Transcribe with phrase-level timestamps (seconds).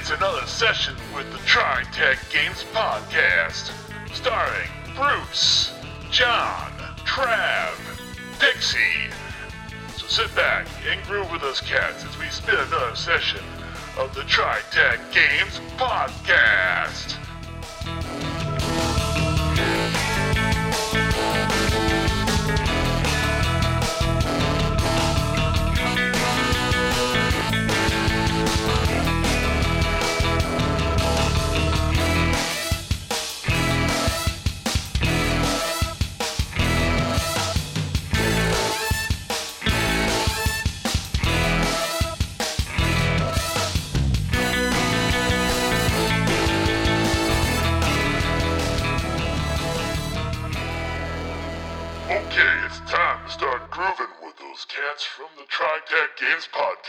[0.00, 3.70] It's another session with the Tri Tac Games Podcast,
[4.14, 5.74] starring Bruce,
[6.10, 6.72] John,
[7.04, 7.76] Trav,
[8.38, 9.12] Pixie.
[9.98, 13.44] So sit back and groove with us cats as we spin another session
[13.98, 17.18] of the Tri Tac Games Podcast.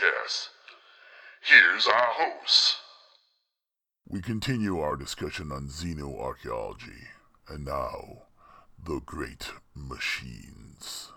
[0.02, 0.48] Podcast.
[1.42, 2.76] Here's our host.
[4.08, 7.06] We continue our discussion on xenoarchaeology,
[7.48, 8.22] and now,
[8.84, 11.12] the great machines.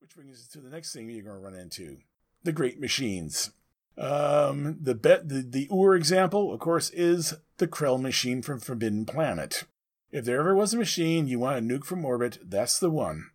[0.00, 1.98] Which brings us to the next thing you're going to run into
[2.42, 3.50] the great machines.
[3.96, 9.04] Um, the bet the, the Ur example, of course, is the Krell machine from Forbidden
[9.06, 9.64] Planet.
[10.10, 13.30] If there ever was a machine you want to nuke from orbit, that's the one.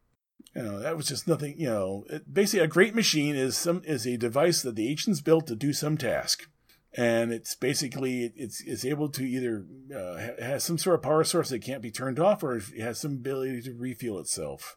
[0.55, 1.55] You know, that was just nothing.
[1.57, 5.21] You know, it, basically, a great machine is some is a device that the ancients
[5.21, 6.49] built to do some task,
[6.95, 11.49] and it's basically it's it's able to either uh, has some sort of power source
[11.49, 14.75] that can't be turned off, or it has some ability to refuel itself.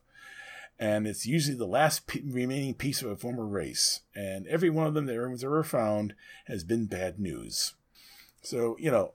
[0.78, 4.87] And it's usually the last p- remaining piece of a former race, and every one
[4.87, 6.15] of them that was ever found
[6.47, 7.75] has been bad news.
[8.43, 9.15] So you know,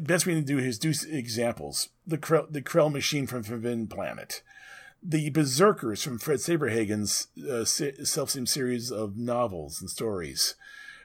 [0.00, 1.88] best way to do is do examples.
[2.06, 4.42] The Krell, the Krell machine from Forbidden Planet,
[5.04, 10.54] the Berserkers from Fred Saberhagen's uh, self-same series of novels and stories.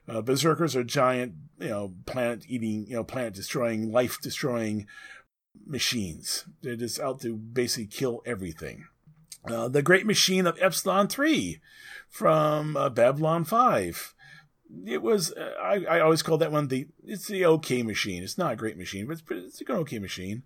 [0.07, 4.87] Uh, Berserkers are giant, you know, planet-eating, you know, planet-destroying, life-destroying
[5.67, 6.45] machines.
[6.61, 8.85] They're just out to basically kill everything.
[9.45, 11.59] Uh, the Great Machine of Epsilon Three
[12.09, 14.13] from uh, Babylon Five
[14.85, 18.37] it was uh, I, I always call that one the it's the okay machine it's
[18.37, 20.43] not a great machine but it's, it's an okay machine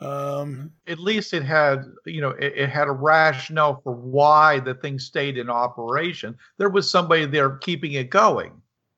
[0.00, 4.74] um at least it had you know it, it had a rationale for why the
[4.74, 6.36] thing stayed in operation.
[6.58, 8.52] There was somebody there keeping it going.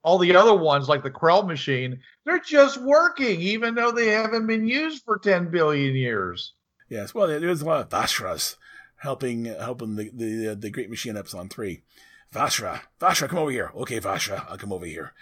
[0.04, 4.46] All the other ones like the krell machine they're just working even though they haven't
[4.46, 6.54] been used for 10 billion years.
[6.88, 8.56] Yes well there- there's a lot of Vashras
[8.96, 11.82] helping helping the the, the great machine epsilon 3
[12.32, 13.70] Vashra, Vashra, come over here.
[13.76, 15.12] Okay, Vashra, I'll come over here.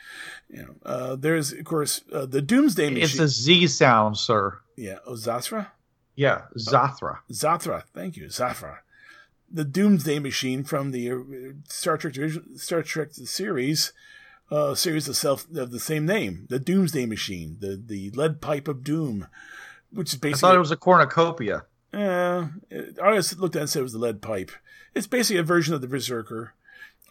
[0.49, 3.03] You know, uh, there's of course uh, the Doomsday machine.
[3.05, 5.69] it's a z sound sir yeah, oh Zasra,
[6.15, 7.83] yeah zathra Zathra.
[7.95, 8.79] Thank you, Zathra.
[9.53, 11.17] The Doomsday Machine from the uh,
[11.69, 12.15] Star Trek
[12.57, 13.93] Star Trek series,
[14.51, 18.69] uh, series of self of the same name, the Doomsday Machine, the the lead pipe
[18.69, 19.27] of doom,
[19.93, 20.39] which is basically.
[20.39, 22.47] i thought it was a cornucopia Uh,
[23.03, 24.53] I just looked at it and said it was the lead pipe.
[24.95, 26.55] It's basically a version of the Berserker,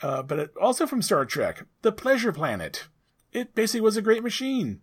[0.02, 2.88] uh, but it, also from Star Trek, the Pleasure Planet.
[3.32, 4.82] It basically was a great machine.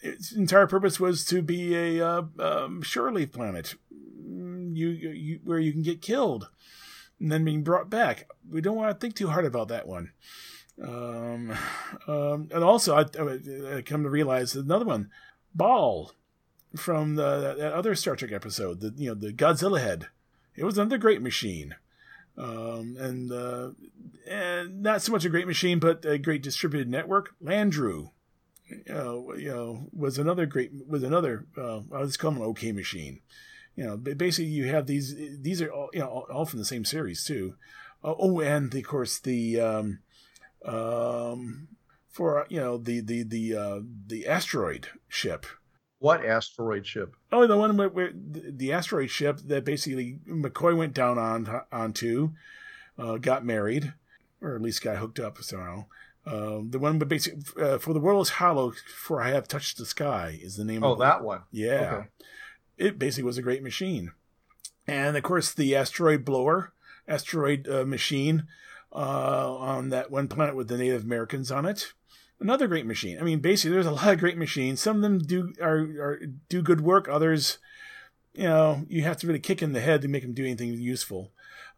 [0.00, 3.74] Its entire purpose was to be a uh, um, planet,
[4.32, 6.48] Mm, you, you where you can get killed
[7.20, 8.28] and then being brought back.
[8.48, 10.12] We don't want to think too hard about that one.
[10.82, 11.52] Um,
[12.08, 15.10] um, and also, I, I come to realize another one,
[15.56, 16.12] Vaal
[16.74, 20.08] from the that, that other Star Trek episode, the you know the Godzilla head.
[20.54, 21.76] It was another great machine,
[22.36, 23.70] um, and uh,
[24.28, 27.34] and not so much a great machine, but a great distributed network.
[27.42, 28.10] Landru,
[28.90, 31.46] uh, you know, was another great was another.
[31.56, 33.20] Uh, just call an okay machine.
[33.76, 35.14] You know, ba- basically you have these.
[35.40, 37.54] These are all you know all, all from the same series too.
[38.04, 39.98] Uh, oh, and of course the um,
[40.64, 41.68] um,
[42.10, 45.46] for you know the the the uh, the asteroid ship.
[46.02, 50.92] What asteroid ship Oh, the one where, where the asteroid ship that basically McCoy went
[50.94, 52.32] down on onto,
[52.98, 53.94] uh, got married,
[54.40, 55.86] or at least got hooked up somehow.
[56.26, 59.78] Um, the one, but basically, uh, for the world is hollow, for I have touched
[59.78, 60.84] the sky is the name.
[60.84, 62.08] oh of that one Yeah, Okay.
[62.76, 64.12] it basically was a great machine,
[64.86, 66.72] and of course the asteroid blower,
[67.08, 68.44] asteroid uh, machine,
[68.92, 71.92] uh, on that one planet with the Native Americans on it.
[72.42, 73.18] Another great machine.
[73.20, 74.80] I mean, basically, there's a lot of great machines.
[74.80, 77.08] Some of them do are, are do good work.
[77.08, 77.58] Others,
[78.34, 80.72] you know, you have to really kick in the head to make them do anything
[80.74, 81.30] useful.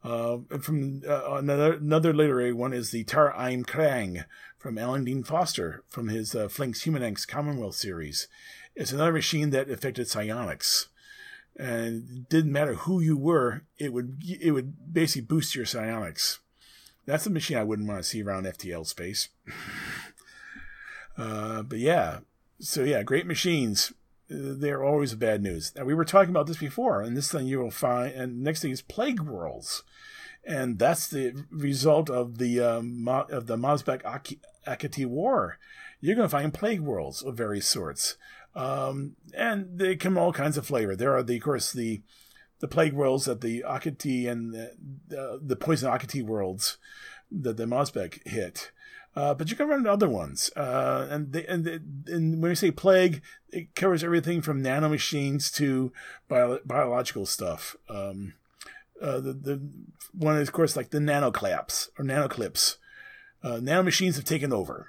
[0.02, 4.24] Uh, from uh, another another literary one is the Tar-Aiym Krang
[4.58, 8.28] from Alan Dean Foster from his uh, Flinx Humanx Commonwealth series.
[8.74, 10.88] It's another machine that affected psionics,
[11.56, 16.40] and it didn't matter who you were, it would it would basically boost your psionics.
[17.06, 19.28] That's a machine I wouldn't want to see around FTL space.
[21.16, 22.20] Uh, but yeah,
[22.58, 23.92] so yeah, great machines.
[24.30, 25.72] uh, They're always bad news.
[25.76, 28.12] Now we were talking about this before, and this thing you will find.
[28.14, 29.82] And next thing is plague worlds,
[30.44, 35.58] and that's the result of the um, of the Mosbek Ak- Akati War.
[36.00, 38.16] You're going to find plague worlds of various sorts,
[38.54, 40.94] um, and they come all kinds of flavor.
[40.94, 42.02] There are the, of course, the
[42.60, 44.72] the plague worlds that the Akati and the,
[45.08, 46.78] the, the poison Akati worlds
[47.30, 48.70] that the Mosbek hit.
[49.16, 51.74] Uh, but you can run into other ones, uh, and they, and they,
[52.12, 55.92] and when we say plague, it covers everything from nanomachines to
[56.28, 57.76] bio, biological stuff.
[57.88, 58.34] Um,
[59.00, 59.68] uh, the the
[60.12, 62.76] one is of course like the nanoclaps or nanoclips.
[63.42, 64.88] Uh, nanomachines have taken over.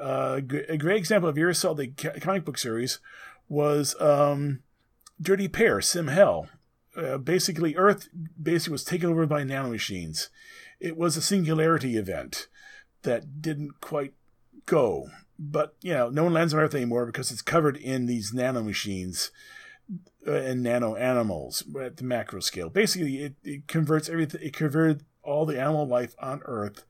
[0.00, 1.88] Uh, a great example of Aerosol, the
[2.20, 2.98] comic book series,
[3.48, 4.60] was um,
[5.20, 6.48] Dirty Pair, Sim Hell.
[6.96, 8.08] Uh, basically, Earth
[8.40, 10.28] basically was taken over by nanomachines.
[10.78, 12.48] It was a singularity event
[13.02, 14.14] that didn't quite
[14.66, 15.08] go.
[15.38, 19.30] But, you know, no one lands on Earth anymore because it's covered in these nanomachines
[20.26, 22.68] uh, and nano animals at the macro scale.
[22.68, 26.84] Basically, it, it converts everything, it converted all the animal life on Earth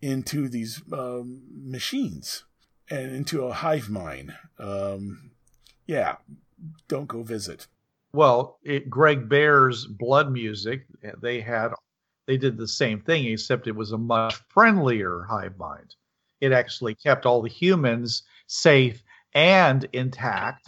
[0.00, 2.44] into these um, machines
[2.90, 4.32] and into a hive mind.
[4.58, 5.32] Um,
[5.86, 6.16] yeah,
[6.88, 7.66] don't go visit.
[8.14, 10.86] Well, it, Greg Bear's Blood Music,
[11.20, 11.72] they had
[12.26, 15.94] they did the same thing, except it was a much friendlier hive mind.
[16.40, 19.02] It actually kept all the humans safe
[19.34, 20.66] and intact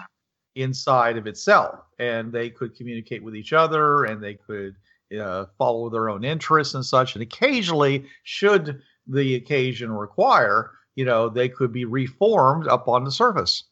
[0.54, 4.76] inside of itself, and they could communicate with each other, and they could
[5.20, 7.14] uh, follow their own interests and such.
[7.14, 13.10] And occasionally, should the occasion require, you know, they could be reformed up on the
[13.10, 13.64] surface.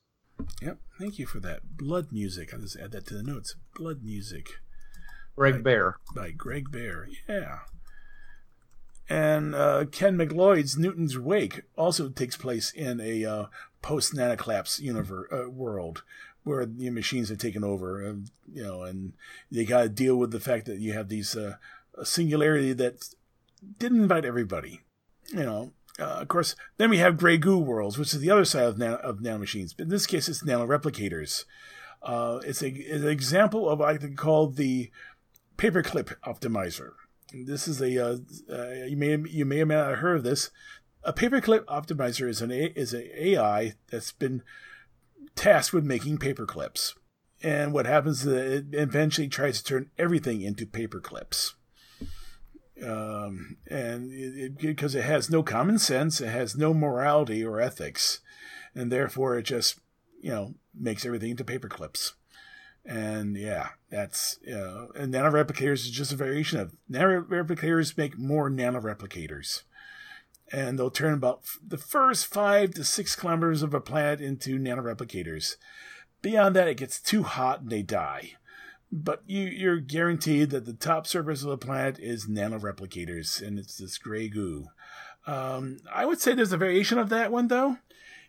[0.60, 1.76] Yep, thank you for that.
[1.76, 2.52] Blood music.
[2.52, 3.54] I'll just add that to the notes.
[3.76, 4.48] Blood music.
[5.36, 5.62] Greg Right.
[5.64, 5.96] Bear.
[6.14, 7.08] by Greg Bear.
[7.28, 7.60] Yeah.
[9.08, 13.46] And uh, Ken MacLeod's Newton's Wake also takes place in a uh,
[13.82, 16.02] post nanoclaps universe uh, world
[16.44, 18.14] where the machines have taken over, uh,
[18.52, 19.12] you know, and
[19.50, 21.56] they got to deal with the fact that you have these uh,
[22.02, 23.08] singularity that
[23.78, 24.80] didn't invite everybody,
[25.28, 25.72] you know.
[26.00, 28.78] Uh, of course, then we have Grey Goo worlds, which is the other side of
[28.78, 29.74] nano, of nanomachines.
[29.76, 31.44] But in this case, it's nanoreplicators.
[32.02, 34.90] Uh, it's, a, it's an example of what I could call the
[35.62, 36.92] paperclip optimizer.
[37.32, 38.16] This is a uh,
[38.52, 40.50] uh, you may you may have not heard of this.
[41.04, 44.42] A paperclip optimizer is an a, is an AI that's been
[45.36, 46.94] tasked with making paperclips,
[47.42, 51.52] and what happens is it eventually tries to turn everything into paperclips.
[52.84, 57.60] Um, and it, it, because it has no common sense, it has no morality or
[57.60, 58.20] ethics,
[58.74, 59.78] and therefore it just
[60.20, 62.14] you know makes everything into paperclips.
[62.84, 68.50] And yeah, that's you know, and nanoreplicators is just a variation of nanoreplicators make more
[68.50, 69.62] nanoreplicators,
[70.50, 75.56] and they'll turn about the first five to six kilometers of a planet into nanoreplicators.
[76.22, 78.32] Beyond that, it gets too hot and they die.
[78.90, 83.78] But you, you're guaranteed that the top surface of the planet is nanoreplicators, and it's
[83.78, 84.66] this gray goo.
[85.26, 87.78] Um, I would say there's a variation of that one though.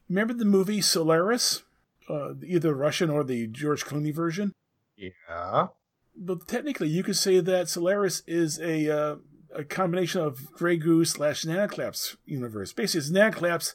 [0.08, 1.64] Remember the movie Solaris?
[2.10, 4.54] Uh, either Russian or the George Clooney version.
[4.96, 5.68] Yeah.
[6.16, 9.16] But technically, you could say that Solaris is a uh,
[9.56, 12.74] a combination of Grey Goo slash Nanoclaps universe.
[12.74, 13.74] Basically, it's Nanoclaps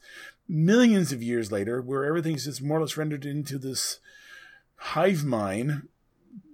[0.49, 4.01] millions of years later, where everything's just more or less rendered into this
[4.77, 5.89] hive mind,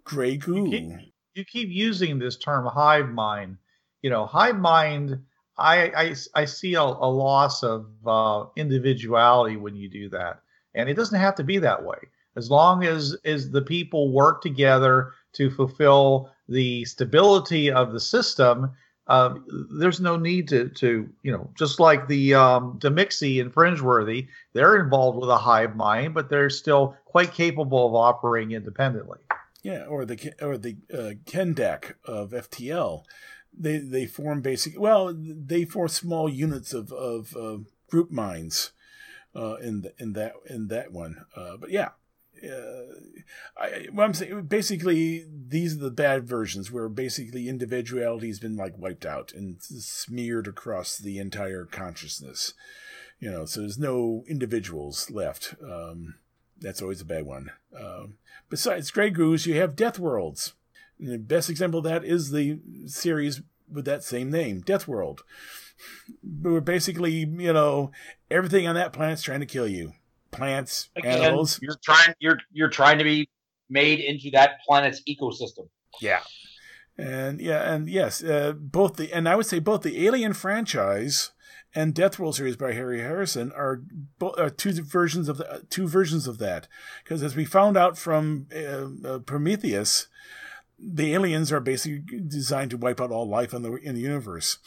[0.04, 0.68] Grey Goo.
[0.70, 0.98] You
[1.34, 3.58] you keep using this term hive mind.
[4.02, 5.24] You know, hive mind.
[5.56, 10.40] I I, I see a, a loss of uh, individuality when you do that,
[10.74, 11.98] and it doesn't have to be that way.
[12.36, 18.72] As long as as the people work together to fulfill the stability of the system,
[19.06, 19.34] uh,
[19.78, 24.76] there's no need to to you know just like the um, Demixie and Fringeworthy, they're
[24.76, 29.20] involved with a hive mind, but they're still quite capable of operating independently.
[29.62, 33.04] Yeah, or the or the uh, Kendak of FTL,
[33.56, 34.78] they they form basic.
[34.78, 38.72] Well, they form small units of of uh, group minds
[39.34, 41.24] uh, in the, in that in that one.
[41.36, 41.90] Uh, but yeah,
[42.42, 42.94] uh,
[43.56, 48.56] I, what I'm saying basically these are the bad versions where basically individuality has been
[48.56, 52.54] like wiped out and smeared across the entire consciousness.
[53.18, 55.54] You know, so there's no individuals left.
[55.62, 56.16] Um,
[56.60, 57.50] that's always a bad one.
[57.78, 58.14] Um,
[58.50, 60.54] besides Grey Goose, you have Death Worlds.
[60.98, 65.22] And the best example of that is the series with that same name, Death World.
[66.22, 67.90] Where basically, you know,
[68.30, 69.92] everything on that planet's trying to kill you.
[70.30, 71.60] Plants, Again, animals.
[71.62, 72.14] You're trying.
[72.18, 73.28] You're you're trying to be
[73.68, 75.68] made into that planet's ecosystem.
[76.00, 76.20] Yeah.
[76.96, 81.30] And yeah, and yes, uh, both the and I would say both the Alien franchise
[81.74, 83.82] and Death World series by Harry Harrison are,
[84.18, 86.68] bo- are two versions of the, two versions of that.
[87.02, 90.06] Because as we found out from uh, uh, Prometheus,
[90.78, 94.58] the aliens are basically designed to wipe out all life in the in the universe.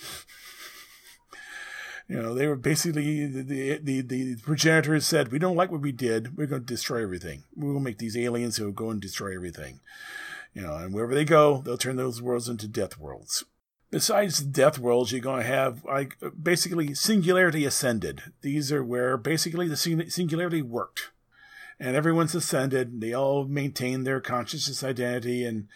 [2.07, 5.91] You know, they were basically the, the the progenitors said, "We don't like what we
[5.91, 6.37] did.
[6.37, 7.43] We're going to destroy everything.
[7.55, 9.81] We will make these aliens who go and destroy everything."
[10.53, 13.43] You know, and wherever they go, they'll turn those worlds into death worlds.
[13.91, 18.21] Besides death worlds, you're going to have like basically singularity ascended.
[18.41, 21.11] These are where basically the singularity worked,
[21.77, 23.01] and everyone's ascended.
[23.01, 25.67] They all maintain their consciousness identity, and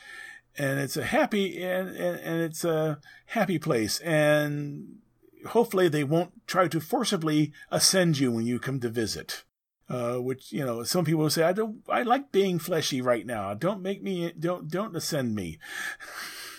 [0.58, 4.00] and it's a happy and, and, and it's a happy place.
[4.00, 5.01] And
[5.48, 9.44] hopefully they won't try to forcibly ascend you when you come to visit.
[9.90, 13.54] Uh, which you know, some people say, "I don't, I like being fleshy right now.
[13.54, 15.60] Don't make me, don't, don't ascend me."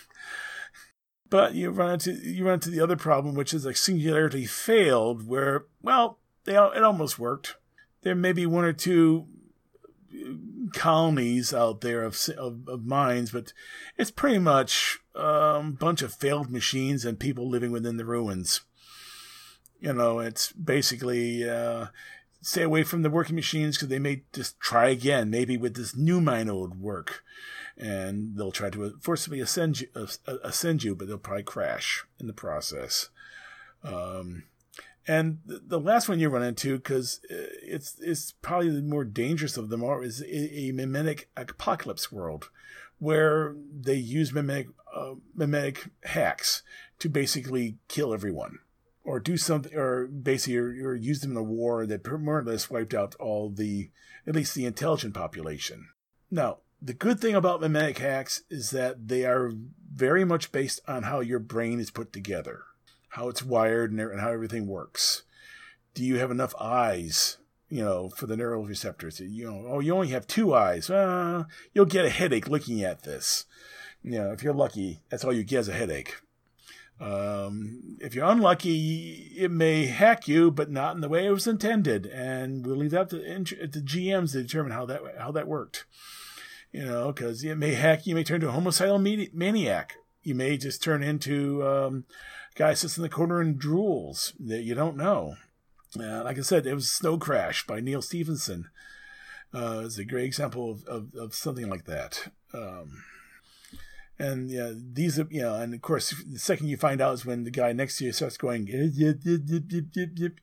[1.31, 5.27] but you run into you run into the other problem, which is like singularity failed,
[5.27, 7.57] where well, they it almost worked.
[8.03, 9.29] There may be one or two
[10.75, 13.53] colonies out there of, of, of minds, but
[13.97, 18.61] it's pretty much a um, bunch of failed machines and people living within the ruins.
[19.83, 21.87] You know, it's basically uh,
[22.41, 25.97] stay away from the working machines because they may just try again, maybe with this
[25.97, 27.25] new minode work,
[27.77, 30.07] and they'll try to forcibly ascend you, uh,
[30.45, 33.09] ascend you, but they'll probably crash in the process.
[33.83, 34.45] Um,
[35.09, 39.57] and the last one you run into, because uh, it's it's probably the more dangerous
[39.57, 42.51] of them all, is a, mimetic apocalypse world,
[43.01, 46.63] where they use mimetic uh, mimetic hacks
[47.01, 48.61] to basically kill everyone
[49.05, 52.45] or do something, or basically, or, or use them in a war that more or
[52.45, 53.91] less wiped out all the,
[54.27, 55.89] at least the intelligent population.
[56.31, 59.53] Now, the good thing about mimetic hacks is that they are
[59.95, 62.63] very much based on how your brain is put together,
[63.11, 65.23] how it's wired, and, how everything works.
[65.95, 67.39] Do you have enough eyes?
[67.69, 70.91] You know, for the neural receptors, you know, oh, you only have two eyes.
[70.91, 73.47] Uh, you'll get a headache looking at this.
[74.03, 76.17] You know, if you're lucky, that's all you get is a headache.
[77.01, 81.47] Um, if you're unlucky, it may hack you, but not in the way it was
[81.47, 82.07] intended.
[82.07, 85.85] And we'll leave that to the GMs to determine how that how that worked.
[86.71, 89.97] You know, because it may hack you, may turn into a homicidal maniac.
[90.23, 92.05] You may just turn into um,
[92.55, 95.37] a guy sits in the corner and drools that you don't know.
[95.99, 98.71] Uh, like I said, it was Snow Crash by Neal Stephenson.
[99.53, 102.33] Uh, it's a great example of, of, of something like that.
[102.55, 103.05] Um,
[104.19, 107.27] and yeah, these are, you know, and of course, the second you find out is
[107.27, 108.69] when the guy next to you starts going,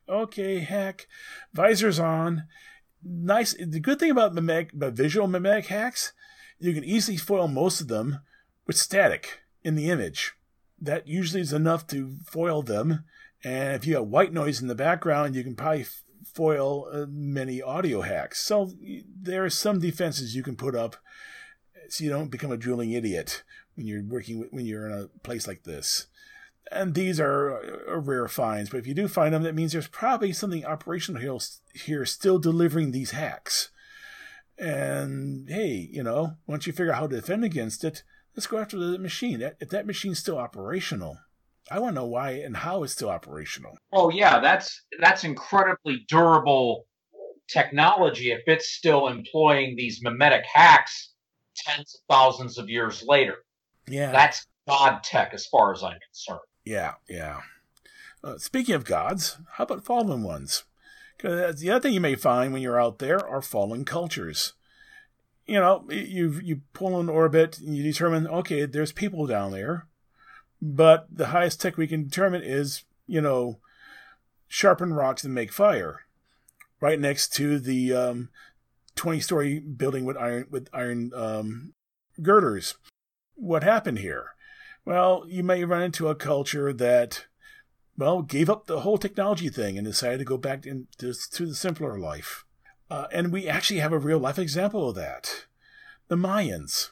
[0.09, 1.07] okay, heck,
[1.53, 2.43] visors on.
[3.03, 3.53] Nice.
[3.53, 6.13] The good thing about mimetic, about visual mimetic hacks,
[6.59, 8.19] you can easily foil most of them
[8.67, 10.33] with static in the image.
[10.81, 13.05] That usually is enough to foil them.
[13.43, 15.85] And if you have white noise in the background, you can probably
[16.25, 18.41] foil uh, many audio hacks.
[18.41, 18.71] So
[19.21, 20.97] there are some defenses you can put up
[21.91, 23.43] so you don't become a drooling idiot
[23.75, 26.07] when you're working when you're in a place like this.
[26.71, 29.71] And these are, uh, are rare finds, but if you do find them, that means
[29.71, 31.37] there's probably something operational here,
[31.73, 33.71] here still delivering these hacks.
[34.57, 38.03] And hey, you know, once you figure out how to defend against it,
[38.35, 39.41] let's go after the machine.
[39.59, 41.17] If that machine's still operational,
[41.71, 43.77] I want to know why and how it's still operational.
[43.91, 46.85] Oh yeah, that's that's incredibly durable
[47.47, 51.08] technology if it's still employing these mimetic hacks
[51.65, 53.35] tens of thousands of years later.
[53.87, 54.11] Yeah.
[54.11, 56.41] That's God tech as far as I'm concerned.
[56.65, 57.41] Yeah, yeah.
[58.23, 60.63] Uh, speaking of gods, how about fallen ones?
[61.17, 64.53] Because the other thing you may find when you're out there are fallen cultures.
[65.45, 69.87] You know, you you pull an orbit and you determine, okay, there's people down there,
[70.61, 73.59] but the highest tech we can determine is, you know,
[74.47, 76.01] sharpen rocks and make fire,
[76.79, 78.29] right next to the um,
[78.99, 81.73] 20 story building with iron with iron um,
[82.21, 82.75] girders.
[83.35, 84.31] What happened here?
[84.83, 87.27] Well, you may run into a culture that,
[87.97, 91.55] well, gave up the whole technology thing and decided to go back into to the
[91.55, 92.43] simpler life.
[92.91, 95.45] Uh, and we actually have a real life example of that.
[96.09, 96.89] The Mayans.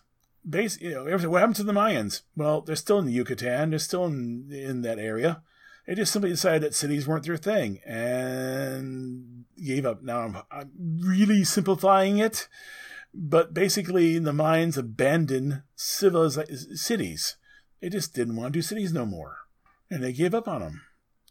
[0.49, 2.21] Base, you know, what happened to the Mayans?
[2.37, 3.71] Well, they're still in the Yucatan.
[3.71, 5.41] They're still in, in that area.
[5.87, 10.03] They just simply decided that cities weren't their thing and gave up.
[10.03, 12.49] Now I'm, I'm really simplifying it,
[13.13, 17.37] but basically the Mayans abandoned civilized cities.
[17.79, 19.37] They just didn't want to do cities no more,
[19.89, 20.81] and they gave up on them.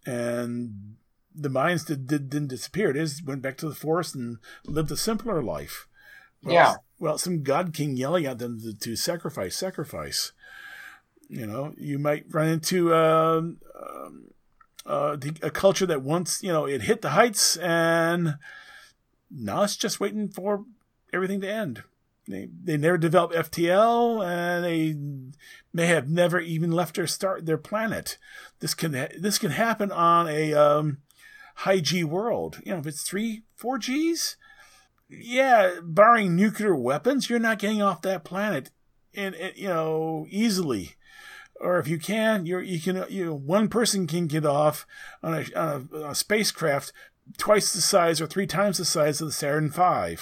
[0.07, 0.97] And
[1.35, 2.93] the Mayans did, did, didn't disappear.
[2.93, 5.87] They just went back to the forest and lived a simpler life.
[6.43, 6.75] Well, yeah.
[6.99, 10.33] Well, some god king yelling at them to, to sacrifice, sacrifice.
[11.29, 14.29] You know, you might run into um, um,
[14.87, 18.37] uh, the, a culture that once you know it hit the heights and
[19.31, 20.65] now it's just waiting for
[21.13, 21.83] everything to end.
[22.29, 24.97] They they never developed FTL and they
[25.73, 28.19] may have never even left their start their planet.
[28.61, 30.99] This can this can happen on a um,
[31.57, 32.61] high G world.
[32.65, 34.37] You know, if it's three four Gs,
[35.09, 38.71] yeah, barring nuclear weapons, you're not getting off that planet,
[39.15, 40.96] and, and you know easily
[41.61, 44.87] or if you can, you you can you know, one person can get off
[45.23, 46.93] on a, on a, a, spacecraft
[47.39, 50.17] twice the size or three times the size of the Saturn V.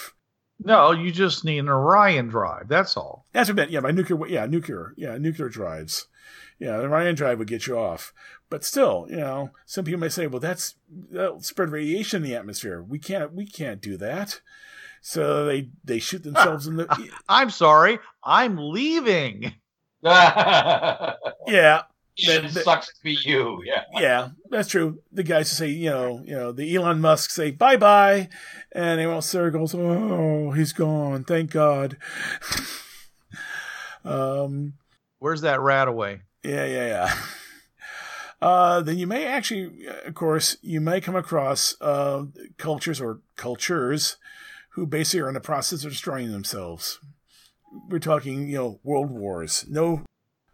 [0.61, 2.69] No, you just need an Orion drive.
[2.69, 3.27] That's all.
[3.33, 3.71] That's a bit.
[3.71, 4.27] Yeah, by nuclear.
[4.29, 4.95] Yeah, nuclear.
[4.97, 6.07] Yeah, nuclear drives.
[6.59, 8.15] Yeah, the Orion drive would get you off.
[8.49, 12.37] But still, you know, some people may say, "Well, that's that'll spread radiation in the
[12.37, 12.83] atmosphere.
[12.83, 13.33] We can't.
[13.35, 14.41] We can't do that."
[15.01, 17.11] So they they shoot themselves in the.
[17.29, 17.99] I'm sorry.
[18.23, 19.55] I'm leaving.
[21.47, 21.83] yeah.
[22.17, 23.63] It sucks to be you.
[23.65, 23.85] Yeah.
[23.95, 25.01] Yeah, that's true.
[25.13, 28.29] The guys say, you know, you know, the Elon Musk say bye bye,
[28.73, 31.25] and everyone else there goes, oh, he's gone.
[31.25, 31.97] Thank God.
[34.05, 34.75] um,
[35.19, 36.21] where's that rat away?
[36.43, 37.15] Yeah, yeah, yeah.
[38.43, 42.25] Uh, then you may actually, of course, you may come across uh,
[42.59, 44.19] cultures or cultures
[44.73, 47.01] who basically are in the process of destroying themselves.
[47.89, 49.65] We're talking, you know, world wars.
[49.69, 50.03] No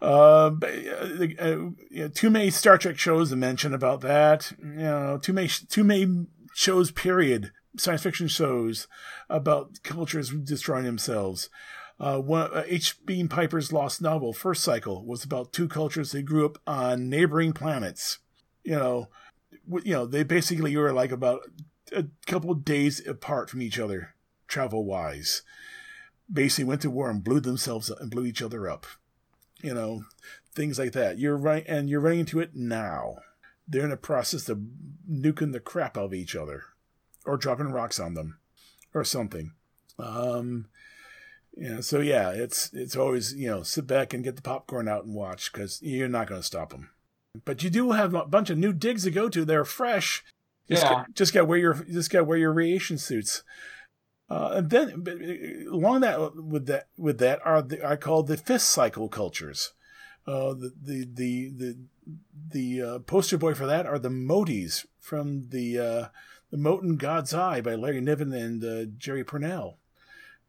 [0.02, 4.52] uh, uh, you know, too many Star Trek shows to mention about that.
[4.58, 6.90] You know, too many too many shows.
[6.90, 7.52] Period.
[7.76, 8.88] Science fiction shows
[9.28, 11.50] about cultures destroying themselves.
[12.00, 13.04] Uh, one uh, H.
[13.04, 17.52] Beam Piper's lost novel, First Cycle, was about two cultures that grew up on neighboring
[17.52, 18.18] planets.
[18.64, 19.08] You know,
[19.84, 21.42] you know, they basically were like about
[21.92, 24.14] a couple days apart from each other,
[24.48, 25.42] travel wise.
[26.32, 28.86] Basically, went to war and blew themselves up and blew each other up
[29.62, 30.04] you know,
[30.54, 31.18] things like that.
[31.18, 33.16] You're right, and you're running into it now.
[33.68, 34.60] They're in the process of
[35.10, 36.64] nuking the crap out of each other,
[37.24, 38.38] or dropping rocks on them,
[38.94, 39.52] or something.
[39.98, 40.66] Um,
[41.56, 45.04] yeah, so yeah, it's it's always you know sit back and get the popcorn out
[45.04, 46.90] and watch because you're not going to stop them.
[47.44, 49.44] But you do have a bunch of new digs to go to.
[49.44, 50.24] They're fresh.
[50.68, 51.04] Just yeah.
[51.06, 53.42] Get, just got wear your just got wear your radiation suits.
[54.30, 58.36] Uh, and then uh, along that with that with that are the, I call the
[58.36, 59.72] fifth cycle cultures.
[60.26, 61.78] Uh, the the the the,
[62.52, 66.08] the uh, poster boy for that are the Moties from the uh,
[66.50, 69.74] the Mote in God's Eye by Larry Niven and uh, Jerry Pournelle.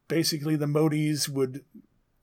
[0.08, 1.64] Basically, the Moties would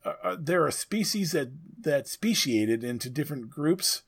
[0.05, 1.49] uh, they're a species that
[1.81, 4.03] that speciated into different groups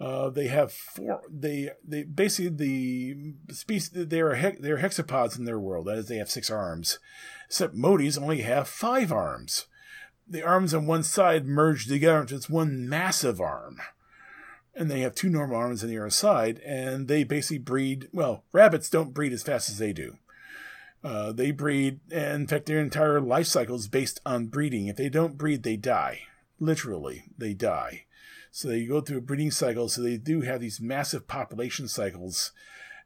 [0.00, 1.22] uh, they have four.
[1.30, 5.86] They they basically the species they are he, they are hexapods in their world.
[5.86, 6.98] That is, they have six arms.
[7.46, 9.66] Except Moties only have five arms.
[10.26, 13.78] The arms on one side merge together into one massive arm,
[14.74, 16.58] and they have two normal arms on the other side.
[16.60, 18.08] And they basically breed.
[18.12, 20.16] Well, rabbits don't breed as fast as they do.
[21.04, 24.86] Uh, they breed, and in fact, their entire life cycle is based on breeding.
[24.86, 26.20] If they don't breed, they die.
[26.58, 28.06] Literally, they die.
[28.54, 29.88] So they go through a breeding cycle.
[29.88, 32.52] So they do have these massive population cycles,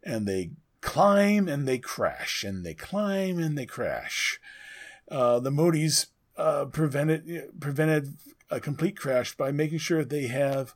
[0.03, 0.51] and they
[0.83, 4.39] climb and they crash, and they climb and they crash.
[5.11, 8.19] Uh, the Moties uh, prevented prevented
[8.51, 10.75] a complete crash by making sure they have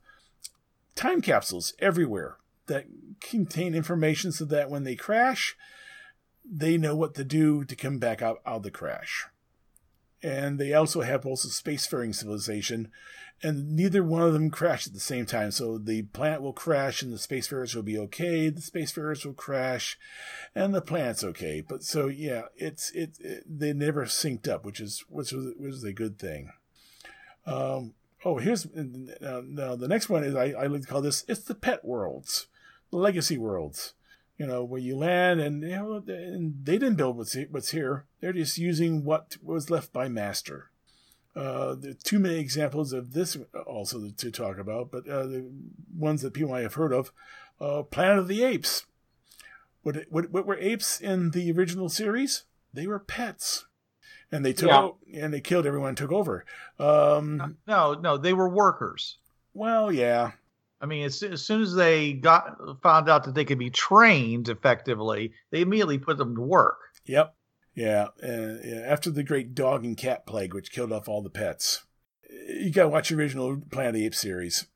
[0.95, 2.87] time capsules everywhere that
[3.21, 5.55] contain information so that when they crash,
[6.51, 9.27] they know what to do to come back out, out of the crash.
[10.23, 12.91] And they also have also spacefaring civilization
[13.43, 15.51] and neither one of them crash at the same time.
[15.51, 18.49] So the planet will crash and the spacefarers will be okay.
[18.49, 19.99] The spacefarers will crash
[20.55, 21.61] and the planet's okay.
[21.61, 25.73] But so, yeah, it's, it, it they never synced up, which is, which was, which
[25.73, 26.51] was a good thing.
[27.47, 31.41] Um, oh, here's, now the next one is, I, I like to call this, it's
[31.41, 32.47] the pet worlds,
[32.91, 33.95] the legacy worlds.
[34.39, 38.07] You know, where you land and, you know, and they didn't build what's, what's here.
[38.21, 40.71] They're just using what was left by master.
[41.35, 45.51] Uh, there too many examples of this also to talk about, but uh, the
[45.97, 47.13] ones that people might have heard of.
[47.61, 48.85] Uh, Planet of the Apes.
[49.83, 52.45] What, what, what were apes in the original series?
[52.73, 53.67] They were pets,
[54.31, 54.81] and they took yeah.
[54.81, 56.45] o- and they killed everyone and took over.
[56.79, 59.19] Um, no, no, they were workers.
[59.55, 60.33] Well, yeah.
[60.81, 64.49] I mean, as, as soon as they got found out that they could be trained
[64.49, 66.79] effectively, they immediately put them to work.
[67.07, 67.35] Yep.
[67.75, 71.85] Yeah, uh, after the great dog and cat plague, which killed off all the pets.
[72.49, 74.67] You got to watch the original Planet of the Apes series.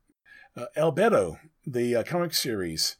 [0.56, 2.96] Uh, Albedo, the uh, comic series,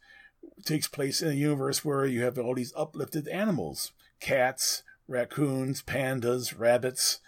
[0.65, 6.57] takes place in a universe where you have all these uplifted animals cats, raccoons, pandas,
[6.57, 7.19] rabbits.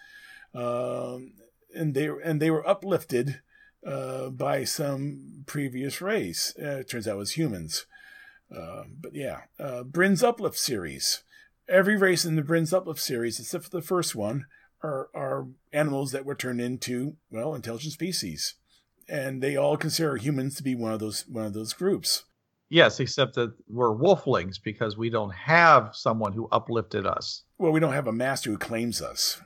[0.54, 1.34] Um,
[1.74, 3.40] and they and they were uplifted
[3.86, 6.54] uh, by some previous race.
[6.60, 7.86] Uh, it turns out it was humans.
[8.54, 11.22] Uh, but yeah, uh, Brin's Uplift series.
[11.70, 14.44] Every race in the Brin's Uplift series, except for the first one,
[14.82, 18.54] are, are animals that were turned into, well, intelligent species.
[19.08, 22.24] And they all consider humans to be one of those one of those groups.
[22.68, 27.42] Yes, except that we're wolflings because we don't have someone who uplifted us.
[27.58, 29.40] Well, we don't have a master who claims us.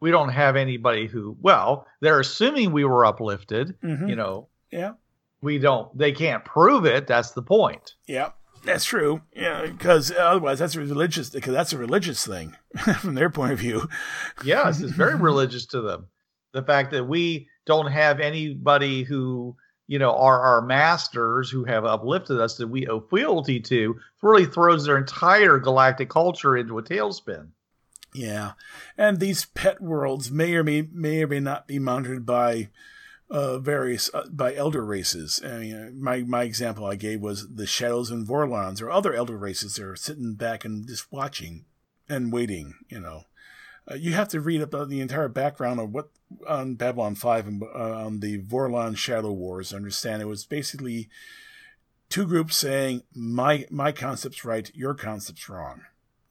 [0.00, 4.08] We don't have anybody who, well, they're assuming we were uplifted, Mhm.
[4.08, 4.48] you know.
[4.72, 4.92] Yeah.
[5.42, 7.06] We don't, they can't prove it.
[7.06, 7.94] That's the point.
[8.08, 8.30] Yeah,
[8.64, 9.20] that's true.
[9.34, 12.56] Yeah, because otherwise that's a religious because that's a religious thing
[12.98, 13.88] from their point of view.
[14.44, 16.08] Yes, it's very religious to them.
[16.52, 21.84] The fact that we don't have anybody who, you know, are our masters who have
[21.84, 26.82] uplifted us that we owe fealty to really throws their entire galactic culture into a
[26.82, 27.48] tailspin.
[28.12, 28.52] Yeah,
[28.98, 32.70] and these pet worlds may or may may or may not be monitored by
[33.30, 35.40] uh, various uh, by elder races.
[35.44, 39.14] I mean, uh, my my example I gave was the Shadows and Vorlons or other
[39.14, 41.64] elder races that are sitting back and just watching
[42.08, 42.74] and waiting.
[42.88, 43.24] You know,
[43.90, 46.10] uh, you have to read about the entire background of what
[46.48, 49.70] on Babylon Five and uh, on the Vorlon Shadow Wars.
[49.70, 51.08] to Understand it was basically
[52.08, 55.82] two groups saying my my concept's right, your concept's wrong.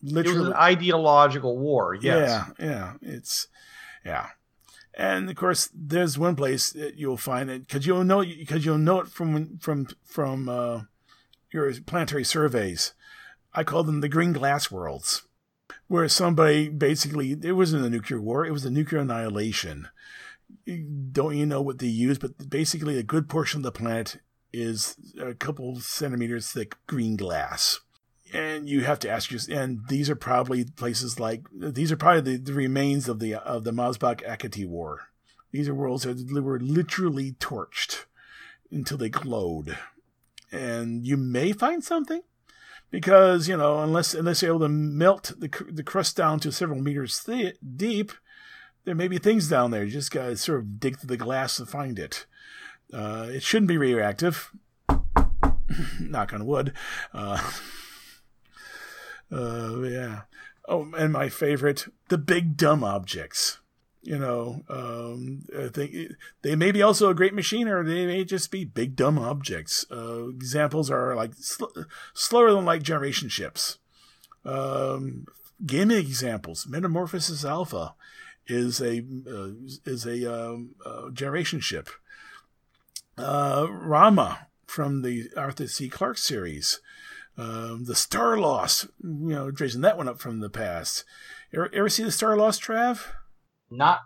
[0.01, 1.95] It was Literally, an ideological war.
[1.95, 2.45] Yes.
[2.59, 2.93] yeah, yeah.
[3.01, 3.47] It's
[4.05, 4.27] yeah,
[4.93, 8.77] and of course, there's one place that you'll find it because you'll know because you'll
[8.77, 10.81] know it from from from uh,
[11.51, 12.93] your planetary surveys.
[13.53, 15.23] I call them the green glass worlds,
[15.87, 19.87] where somebody basically it wasn't a nuclear war; it was a nuclear annihilation.
[21.11, 22.17] Don't you know what they use?
[22.17, 24.17] But basically, a good portion of the planet
[24.51, 27.79] is a couple centimeters thick green glass
[28.33, 32.37] and you have to ask yourself, and these are probably places like these are probably
[32.37, 35.09] the, the remains of the of the Mazbak Akati War.
[35.51, 38.05] These are worlds that were literally torched
[38.71, 39.77] until they glowed,
[40.51, 42.21] and you may find something
[42.91, 46.81] because you know unless unless you're able to melt the the crust down to several
[46.81, 48.11] meters thi- deep,
[48.85, 49.83] there may be things down there.
[49.83, 52.25] You just gotta sort of dig through the glass to find it.
[52.93, 54.51] Uh, it shouldn't be radioactive.
[55.99, 56.73] Knock on wood.
[57.13, 57.39] Uh,
[59.31, 60.21] uh, yeah.
[60.67, 63.59] Oh, and my favorite, the big dumb objects.
[64.01, 68.49] You know, um, think they may be also a great machine, or they may just
[68.49, 69.85] be big dumb objects.
[69.91, 71.65] Uh, examples are like sl-
[72.13, 73.77] slower than light generation ships.
[74.45, 75.25] Um,
[75.65, 77.93] gaming examples: Metamorphosis Alpha
[78.47, 79.51] is a uh,
[79.85, 81.89] is a um, uh, generation ship.
[83.17, 85.89] Uh, Rama from the Arthur C.
[85.89, 86.79] Clarke series.
[87.39, 91.05] Um, the Star Lost, you know, tracing that one up from the past.
[91.53, 93.05] Ever, ever see the Star Lost, Trav?
[93.71, 93.99] Not.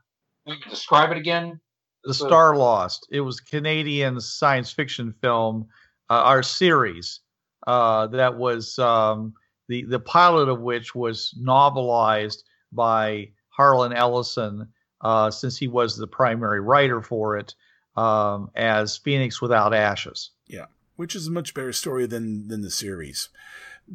[0.45, 1.59] We can describe it again.
[2.03, 3.07] The Star Lost.
[3.11, 5.67] It was a Canadian science fiction film,
[6.09, 7.21] uh, our series,
[7.65, 9.33] uh, that was um,
[9.67, 14.67] the the pilot of which was novelized by Harlan Ellison,
[15.01, 17.55] uh, since he was the primary writer for it,
[17.95, 20.31] um, as Phoenix Without Ashes.
[20.47, 23.29] Yeah, which is a much better story than than the series.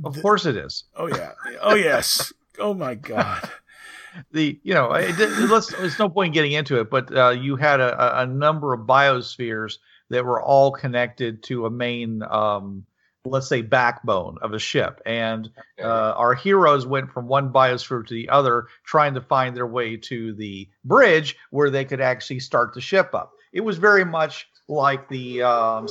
[0.04, 0.84] Of The- course, it is.
[0.96, 1.32] Oh yeah.
[1.60, 2.32] Oh yes.
[2.58, 3.48] Oh my God.
[4.32, 7.28] the you know it, it- let's there's no point in getting into it but uh,
[7.30, 9.78] you had a, a- a number of biospheres
[10.10, 12.84] that were all connected to a main um,
[13.26, 15.84] let's say backbone of a ship and uh,
[16.16, 20.32] our heroes went from one biosphere to the other trying to find their way to
[20.34, 25.08] the bridge where they could actually start the ship up it was very much like
[25.08, 25.86] the um,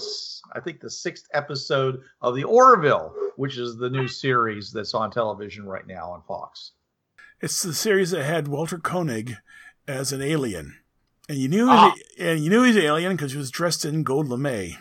[0.53, 5.09] i think the sixth episode of the orville which is the new series that's on
[5.11, 6.71] television right now on fox
[7.41, 9.35] It's the series that had Walter Koenig
[9.87, 10.75] as an alien,
[11.29, 11.91] and you knew Ah.
[11.93, 14.75] was, and you knew he was an alien because he was dressed in gold lame.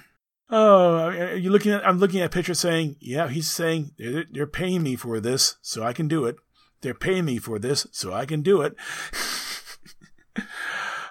[0.48, 1.86] Oh, are you looking at?
[1.86, 5.56] I'm looking at a picture saying, yeah, he's saying they're, they're paying me for this,
[5.60, 6.36] so I can do it.
[6.80, 8.74] They're paying me for this, so I can do it.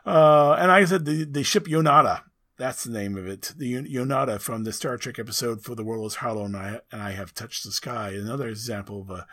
[0.06, 2.22] uh, and I said the the ship Yonada.
[2.58, 3.54] That's the name of it.
[3.58, 7.02] The Yonada from the Star Trek episode "For the World Is Hollow" and I and
[7.02, 8.12] I have touched the sky.
[8.12, 9.28] Another example of a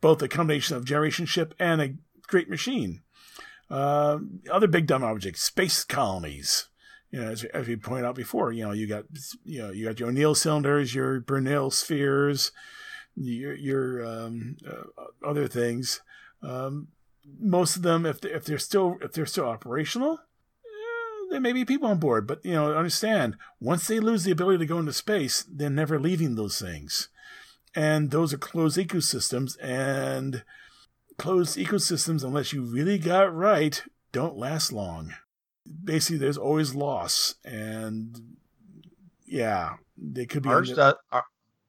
[0.00, 1.94] both a combination of generation ship and a
[2.26, 3.02] great machine.
[3.68, 4.18] Uh,
[4.50, 6.68] other big dumb objects, space colonies.
[7.10, 9.04] You know, as, as we pointed out before, you know, you got
[9.44, 12.52] you know you got your O'Neill cylinders, your Bernal spheres,
[13.16, 16.00] your your um, uh, other things.
[16.42, 16.88] Um,
[17.38, 21.52] most of them, if they, if they're still if they're still operational, eh, there may
[21.52, 22.26] be people on board.
[22.26, 25.98] But you know, understand once they lose the ability to go into space, they're never
[25.98, 27.08] leaving those things
[27.74, 30.42] and those are closed ecosystems and
[31.18, 35.12] closed ecosystems unless you really got it right don't last long
[35.84, 38.36] basically there's always loss, and
[39.26, 40.48] yeah, they could be.
[40.48, 40.94] Ours, does,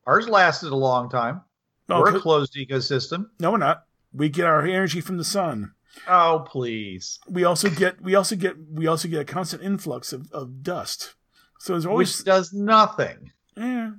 [0.05, 1.41] ours lasted a long time.
[1.89, 3.27] Oh, we're a closed ecosystem.
[3.39, 3.85] No, we're not.
[4.13, 5.73] We get our energy from the sun.
[6.07, 7.19] Oh, please.
[7.29, 11.15] We also get we also get we also get a constant influx of, of dust.
[11.59, 13.31] So there's always Which does nothing.
[13.55, 13.91] Yeah.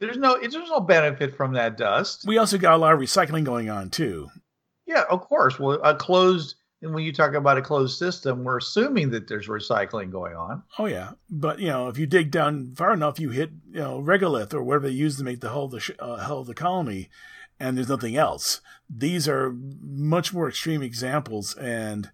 [0.00, 2.24] There's no there's no benefit from that dust.
[2.26, 4.28] We also got a lot of recycling going on too.
[4.86, 5.58] Yeah, of course.
[5.58, 9.48] Well, a closed and when you talk about a closed system, we're assuming that there's
[9.48, 10.62] recycling going on.
[10.78, 14.00] Oh yeah, but you know, if you dig down far enough, you hit you know
[14.00, 16.46] regolith or whatever they use to make the hull of the sh- uh, hull of
[16.46, 17.08] the colony,
[17.58, 18.60] and there's nothing else.
[18.88, 22.10] These are much more extreme examples, and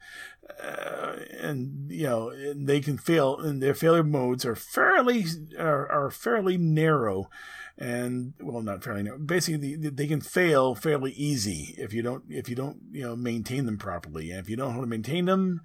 [0.62, 5.24] uh, and you know they can fail, and their failure modes are fairly
[5.58, 7.28] are, are fairly narrow
[7.80, 9.18] and well, not fairly narrow.
[9.18, 13.64] Basically, they can fail fairly easy if you don't if you don't you know maintain
[13.64, 14.30] them properly.
[14.30, 15.62] And if you don't know how to maintain them,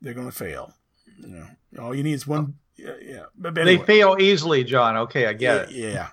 [0.00, 0.74] they're going to fail.
[1.18, 2.56] You know, all you need is one.
[2.76, 3.24] Yeah, yeah.
[3.36, 3.78] But anyway.
[3.78, 4.98] they fail easily, John.
[4.98, 5.92] Okay, I get yeah, it.
[5.94, 6.08] Yeah.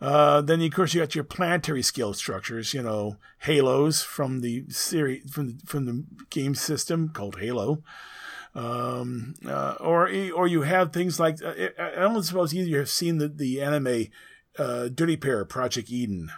[0.00, 4.64] Uh, then of course you got your planetary scale structures, you know, halos from the
[4.68, 7.82] series from the, from the game system called Halo.
[8.54, 12.88] Um, uh, or or you have things like uh, I don't suppose either you have
[12.88, 14.06] seen the the anime
[14.58, 16.30] uh, Dirty Pair, Project Eden.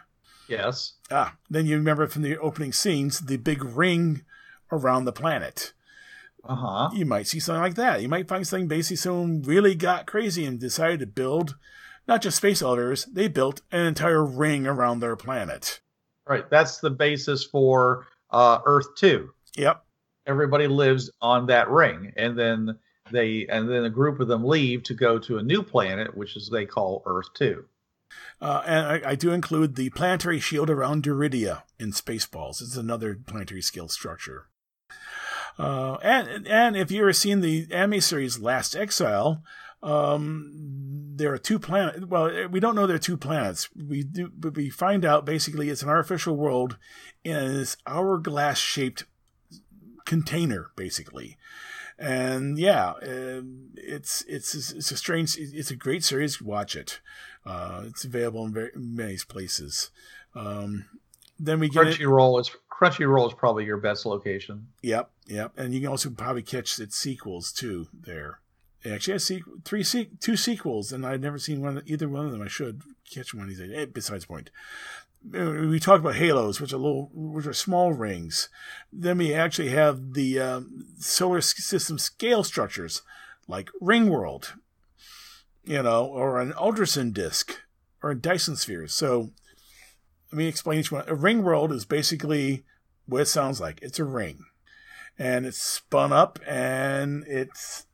[0.48, 0.94] Yes.
[1.10, 4.24] Ah, then you remember from the opening scenes the big ring
[4.72, 5.72] around the planet.
[6.44, 6.90] Uh huh.
[6.94, 8.02] You might see something like that.
[8.02, 11.56] You might find something basically someone really got crazy and decided to build
[12.08, 15.80] not just space elevators, they built an entire ring around their planet.
[16.26, 16.48] Right.
[16.50, 19.30] That's the basis for uh, Earth 2.
[19.56, 19.84] Yep.
[20.26, 22.12] Everybody lives on that ring.
[22.16, 22.78] And then
[23.10, 26.36] they and then a group of them leave to go to a new planet, which
[26.36, 27.64] is they call Earth 2.
[28.40, 32.62] Uh, and I, I, do include the planetary shield around Druidia in Spaceballs.
[32.62, 34.46] It's another planetary scale structure.
[35.58, 39.42] Uh, and and if you ever seen the anime series Last Exile,
[39.82, 40.52] um,
[41.14, 42.04] there are two planets.
[42.06, 43.68] Well, we don't know there are two planets.
[43.74, 46.76] We do, but we find out basically it's an artificial world
[47.24, 49.04] in this hourglass shaped
[50.04, 51.36] container, basically.
[51.98, 53.42] And yeah, uh,
[53.74, 55.36] it's it's it's a strange.
[55.36, 56.40] It's a great series.
[56.40, 57.00] Watch it.
[57.44, 59.90] Uh, it's available in very, many places.
[60.34, 60.86] Um,
[61.38, 64.68] then we get Crunchyroll is Crunchyroll is probably your best location.
[64.82, 68.40] Yep, yep, and you can also probably catch its sequels too there.
[68.84, 72.32] Actually has sequ- three se- two sequels, and I've never seen one either one of
[72.32, 72.42] them.
[72.42, 73.72] I should catch one of these days.
[73.74, 74.50] Eh, besides point,
[75.34, 78.48] uh, we talk about halos, which are little, which are small rings.
[78.92, 83.02] Then we actually have the um, solar system scale structures,
[83.48, 84.54] like ring world,
[85.64, 87.60] you know, or an Alderson disk
[88.02, 88.86] or a Dyson sphere.
[88.86, 89.30] So
[90.30, 91.04] let me explain each one.
[91.08, 92.64] A ring world is basically
[93.06, 93.80] what it sounds like.
[93.82, 94.44] It's a ring.
[95.18, 97.86] And it's spun up and it's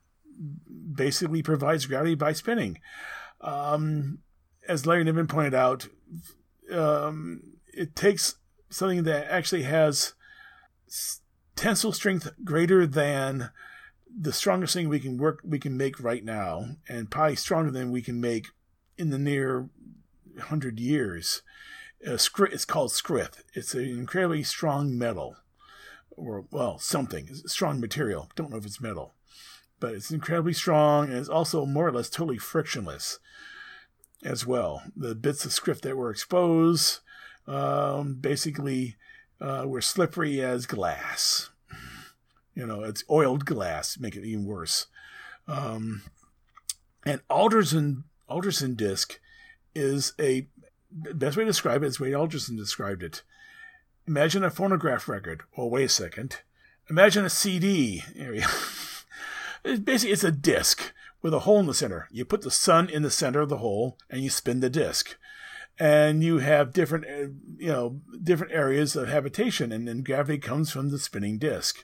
[0.93, 2.79] basically provides gravity by spinning.
[3.41, 4.19] Um,
[4.67, 5.87] as Larry Niven pointed out,
[6.71, 8.35] um, it takes
[8.69, 10.13] something that actually has
[11.55, 13.51] tensile strength greater than
[14.17, 17.91] the strongest thing we can work we can make right now, and probably stronger than
[17.91, 18.47] we can make
[18.97, 19.69] in the near
[20.39, 21.41] hundred years.
[21.99, 22.29] It's
[22.65, 23.43] called scrith.
[23.53, 25.37] It's an incredibly strong metal,
[26.11, 28.29] or well, something strong material.
[28.35, 29.15] Don't know if it's metal,
[29.85, 33.19] but it's incredibly strong, and it's also more or less totally frictionless
[34.23, 34.81] as well.
[34.95, 37.01] The bits of scrith that were exposed
[37.45, 38.95] um, basically
[39.39, 41.51] uh, were slippery as glass.
[42.55, 44.87] You know, it's oiled glass, make it even worse.
[45.47, 46.01] Um,
[47.05, 49.19] and Alderson Alderson disc
[49.75, 50.47] is a
[50.89, 53.21] best way to describe it is the way Alderson described it.
[54.07, 55.43] Imagine a phonograph record.
[55.55, 56.41] Well, wait a second.
[56.89, 58.03] Imagine a CD.
[59.65, 62.07] it's basically, it's a disc with a hole in the center.
[62.11, 65.17] You put the sun in the center of the hole and you spin the disc.
[65.77, 70.71] And you have different, uh, you know, different areas of habitation, and then gravity comes
[70.71, 71.83] from the spinning disc.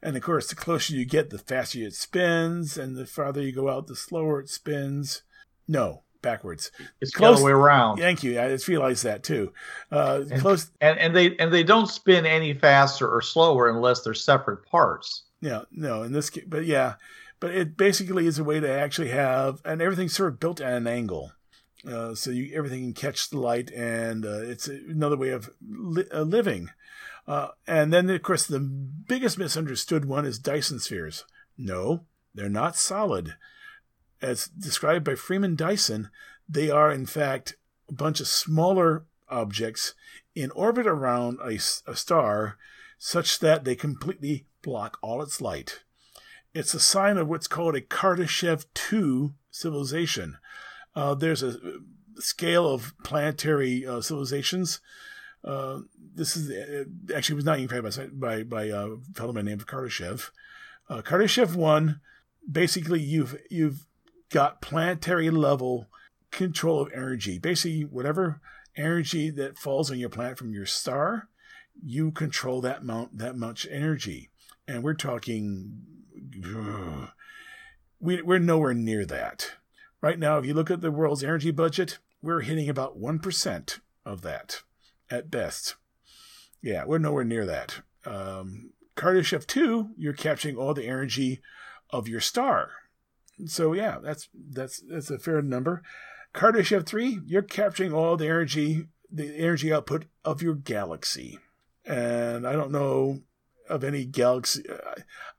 [0.00, 3.50] And of course, the closer you get, the faster it spins, and the farther you
[3.50, 5.22] go out, the slower it spins.
[5.66, 6.70] No, backwards.
[7.00, 7.98] It's close, the other way around.
[7.98, 8.40] Thank you.
[8.40, 9.52] I just realized that too.
[9.90, 14.02] Uh, and, close, and and they and they don't spin any faster or slower unless
[14.02, 15.24] they're separate parts.
[15.40, 16.04] Yeah, no.
[16.04, 16.94] In this case, but yeah,
[17.42, 20.74] but it basically is a way to actually have, and everything's sort of built at
[20.74, 21.32] an angle.
[21.84, 26.06] Uh, so you everything can catch the light, and uh, it's another way of li-
[26.14, 26.70] uh, living.
[27.26, 31.24] Uh, and then, of course, the biggest misunderstood one is Dyson spheres.
[31.58, 33.34] No, they're not solid.
[34.20, 36.10] As described by Freeman Dyson,
[36.48, 37.56] they are, in fact,
[37.88, 39.94] a bunch of smaller objects
[40.36, 41.58] in orbit around a,
[41.90, 42.56] a star
[42.98, 45.82] such that they completely block all its light.
[46.54, 50.38] It's a sign of what's called a Kardashev 2 civilization.
[50.94, 51.56] Uh, there's a
[52.16, 54.80] scale of planetary uh, civilizations.
[55.44, 55.80] Uh,
[56.14, 56.84] this is uh,
[57.14, 60.30] actually was not created by by, by a fellow named Kardashev.
[60.88, 62.00] Uh, Kardashev one,
[62.50, 63.86] basically you've you've
[64.30, 65.88] got planetary level
[66.30, 67.38] control of energy.
[67.38, 68.40] Basically, whatever
[68.76, 71.28] energy that falls on your planet from your star,
[71.82, 74.30] you control that amount that much energy.
[74.66, 75.82] And we're talking,
[78.00, 79.52] we, we're nowhere near that.
[80.00, 84.22] Right now, if you look at the world's energy budget, we're hitting about 1% of
[84.22, 84.62] that
[85.10, 85.76] at best.
[86.60, 87.82] Yeah, we're nowhere near that.
[88.04, 91.40] Um, Kardashev 2, you're capturing all the energy
[91.90, 92.70] of your star.
[93.46, 95.82] So yeah, that's that's that's a fair number.
[96.34, 101.38] Kardashev 3, you're capturing all the energy the energy output of your galaxy.
[101.84, 103.20] And I don't know
[103.72, 104.62] of any galaxy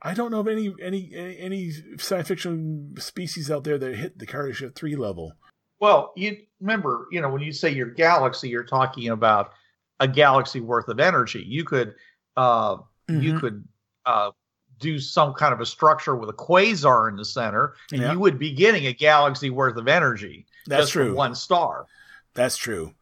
[0.03, 4.27] I don't know of any any any science fiction species out there that hit the
[4.27, 5.33] Kardashev 3 level.
[5.79, 9.51] Well, you remember, you know, when you say your galaxy, you're talking about
[9.99, 11.43] a galaxy worth of energy.
[11.47, 11.95] You could
[12.35, 13.21] uh mm-hmm.
[13.21, 13.63] you could
[14.05, 14.31] uh
[14.79, 18.37] do some kind of a structure with a quasar in the center, and you would
[18.37, 20.45] be getting a galaxy worth of energy.
[20.67, 21.15] That's true.
[21.15, 21.85] one star.
[22.33, 22.93] That's true.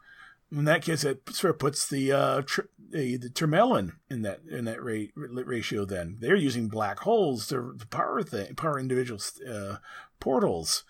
[0.52, 2.62] In that case, it sort of puts the uh, tr-
[2.92, 5.86] the, the Termelin in that in that ra- ratio.
[5.86, 9.78] Then they're using black holes to power thing, power individual uh,
[10.20, 10.84] portals.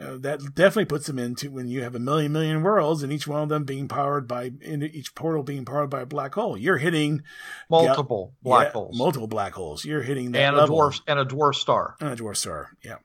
[0.00, 3.26] Uh, that definitely puts them into when you have a million million worlds and each
[3.26, 6.56] one of them being powered by each portal being powered by a black hole.
[6.56, 7.22] You're hitting
[7.68, 9.84] multiple yeah, black yeah, holes, multiple black holes.
[9.84, 10.80] You're hitting that and level.
[10.80, 12.70] a dwarf and a dwarf star and a dwarf star.
[12.82, 12.96] Yeah,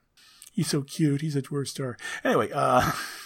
[0.54, 1.20] he's so cute.
[1.20, 1.98] He's a dwarf star.
[2.24, 2.90] Anyway, uh,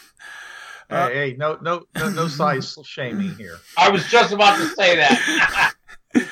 [0.89, 3.57] uh hey, hey, no, no, no, no size shaming here.
[3.77, 5.73] I was just about to say that.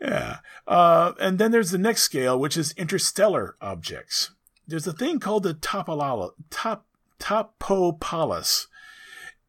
[0.00, 4.30] yeah, uh, and then there's the next scale, which is interstellar objects
[4.66, 6.86] there's a thing called the topolala, top,
[7.18, 8.66] topopolis.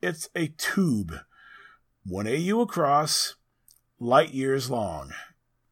[0.01, 1.13] It's a tube,
[2.05, 3.35] one AU across,
[3.99, 5.13] light years long,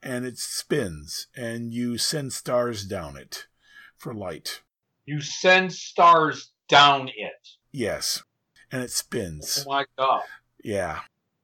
[0.01, 3.45] and it spins, and you send stars down it
[3.97, 4.61] for light.
[5.05, 7.49] You send stars down it.
[7.71, 8.23] Yes,
[8.75, 9.63] and it spins.
[9.65, 10.23] Oh my god!
[10.61, 11.01] Yeah,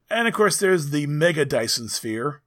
[0.09, 2.41] and of course there's the mega Dyson sphere,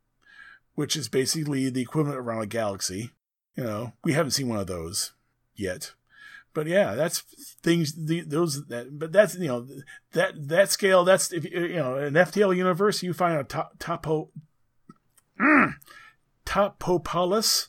[0.75, 3.12] which is basically the equivalent around a galaxy.
[3.57, 5.12] You know, we haven't seen one of those
[5.55, 5.92] yet.
[6.53, 7.20] But yeah, that's
[7.62, 7.94] things.
[7.94, 9.66] The, those that, but that's you know
[10.12, 11.03] that that scale.
[11.03, 14.29] That's if you know an FTL universe, you find a top topo
[15.40, 15.75] mm,
[16.44, 17.68] topopolis.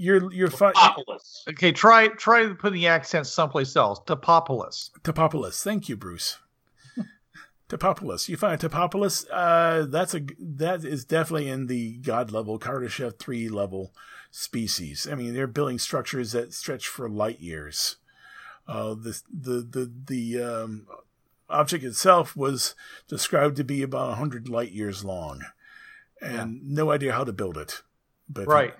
[0.00, 0.72] You're you're fine.
[1.46, 4.00] Okay, try try putting the accent someplace else.
[4.06, 4.88] Topopolis.
[5.02, 5.62] Topopolis.
[5.62, 6.38] Thank you, Bruce.
[7.68, 8.26] Topopolis.
[8.26, 9.26] You find Topopolis.
[9.30, 13.92] Uh, that's a that is definitely in the God level, Kardashev three level
[14.30, 15.06] species.
[15.06, 17.96] I mean, they're building structures that stretch for light years.
[18.66, 20.86] Uh, the the the the um,
[21.50, 22.74] object itself was
[23.06, 25.42] described to be about hundred light years long,
[26.22, 26.60] and yeah.
[26.64, 27.82] no idea how to build it.
[28.30, 28.72] But right.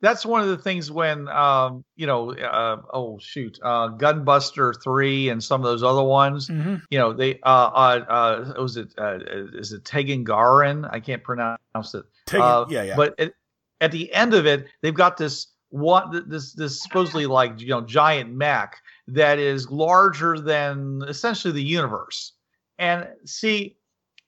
[0.00, 5.30] That's one of the things when um, you know, uh, oh shoot, uh, Gunbuster three
[5.30, 6.48] and some of those other ones.
[6.48, 6.76] Mm-hmm.
[6.90, 9.18] You know, they uh, uh, uh was it uh,
[9.54, 11.58] is it Tegan I can't pronounce
[11.94, 12.04] it.
[12.26, 12.96] Tegan, uh, yeah, yeah.
[12.96, 13.34] But it,
[13.80, 17.80] at the end of it, they've got this what this this supposedly like you know
[17.80, 18.76] giant mech
[19.08, 22.32] that is larger than essentially the universe.
[22.78, 23.76] And see,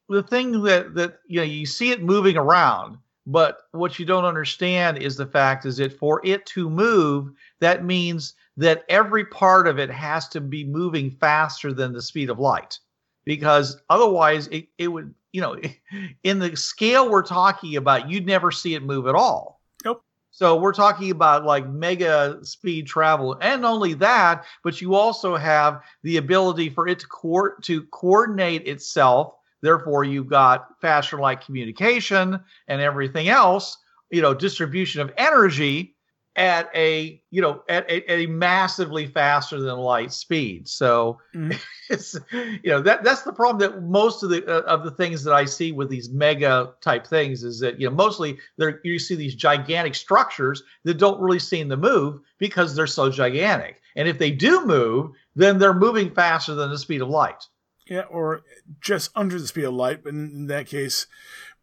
[0.09, 4.25] the thing that that you know you see it moving around, but what you don't
[4.25, 9.69] understand is the fact is that for it to move, that means that every part
[9.69, 12.79] of it has to be moving faster than the speed of light,
[13.25, 15.57] because otherwise it, it would you know,
[16.25, 19.61] in the scale we're talking about, you'd never see it move at all.
[19.85, 20.03] Nope.
[20.31, 25.83] So we're talking about like mega speed travel, and only that, but you also have
[26.03, 29.35] the ability for it to co- to coordinate itself.
[29.61, 33.77] Therefore, you've got faster light communication and everything else.
[34.11, 35.96] You know, distribution of energy
[36.38, 41.50] at a you know at a, at a, massively faster than light speed so mm-hmm.
[41.90, 45.25] it's you know that that's the problem that most of the uh, of the things
[45.25, 49.00] that i see with these mega type things is that you know mostly there you
[49.00, 54.06] see these gigantic structures that don't really seem to move because they're so gigantic and
[54.06, 57.48] if they do move then they're moving faster than the speed of light
[57.89, 58.43] yeah or
[58.81, 61.07] just under the speed of light but in that case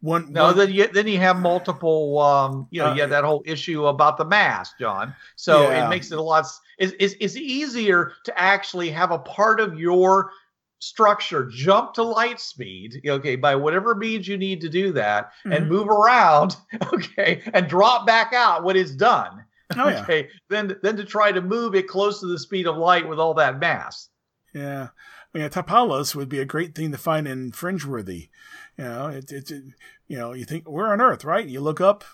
[0.00, 2.18] one, no, one, then you then you have multiple.
[2.20, 5.14] Um, you know, uh, you have that whole issue about the mass, John.
[5.36, 5.86] So yeah.
[5.86, 6.44] it makes it a lot.
[6.78, 10.32] It's, it's it's easier to actually have a part of your
[10.80, 15.52] structure jump to light speed okay by whatever means you need to do that mm-hmm.
[15.52, 16.54] and move around
[16.92, 19.42] okay and drop back out when it's done
[19.76, 20.02] Oh, yeah.
[20.02, 23.18] okay, then then to try to move it close to the speed of light with
[23.18, 24.08] all that mass.
[24.54, 24.88] Yeah.
[25.36, 28.30] I mean, a Tapalos would be a great thing to find in Fringeworthy.
[28.78, 29.64] You know, it, it, it,
[30.08, 31.46] you know, you think we're on Earth, right?
[31.46, 32.04] You look up.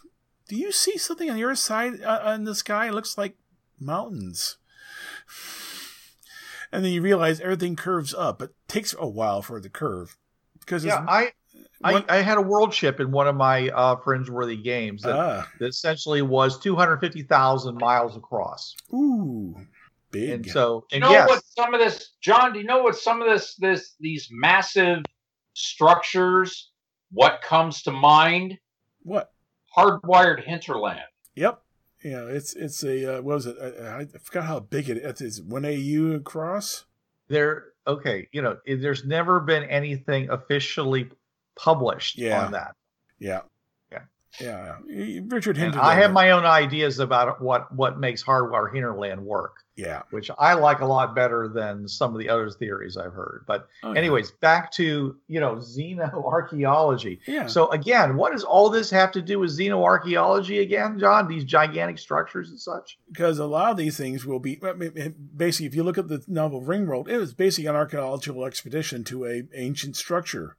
[0.48, 2.88] Do you see something on your side uh, in the sky?
[2.88, 3.36] It looks like
[3.78, 4.56] mountains.
[6.72, 8.42] And then you realize everything curves up.
[8.42, 10.16] It takes a while for it to curve
[10.58, 11.30] because Yeah, I,
[11.84, 15.48] I I had a world ship in one of my uh, Fringeworthy games that, ah,
[15.60, 19.54] that essentially was two hundred fifty thousand miles across, ooh,
[20.12, 20.30] big.
[20.30, 22.52] and so Do you know yes, what some of this, John?
[22.52, 24.98] Do you know what some of this, this, these massive
[25.54, 26.70] structures?
[27.10, 28.58] What comes to mind?
[29.02, 29.32] what?
[29.76, 31.00] Hardwired hinterland.
[31.34, 31.60] Yep.
[32.04, 33.56] Yeah, it's it's a uh, what was it?
[33.60, 35.20] I, I forgot how big it is.
[35.20, 36.84] It's one AU across.
[37.28, 41.08] there okay you know there's never been anything officially
[41.56, 42.44] published Yeah.
[42.44, 42.74] on that
[43.18, 43.40] Yeah.
[43.90, 44.02] Yeah.
[44.40, 45.20] Yeah.
[45.26, 46.14] Richard and i have it.
[46.14, 50.02] my own ideas about what what makes hardwire hinterland work Yeah.
[50.10, 53.68] which i like a lot better than some of the other theories i've heard but
[53.82, 53.98] Oh, yeah.
[53.98, 57.46] anyways back to you know xenoarchaeology Yeah.
[57.46, 61.98] so again what does all this have to do with xenoarchaeology again john these gigantic
[61.98, 65.74] structures and such because a lot of these things will be I mean, basically if
[65.74, 69.96] you look at the novel Ringworld, it was basically an archaeological expedition to a ancient
[69.96, 70.56] structure,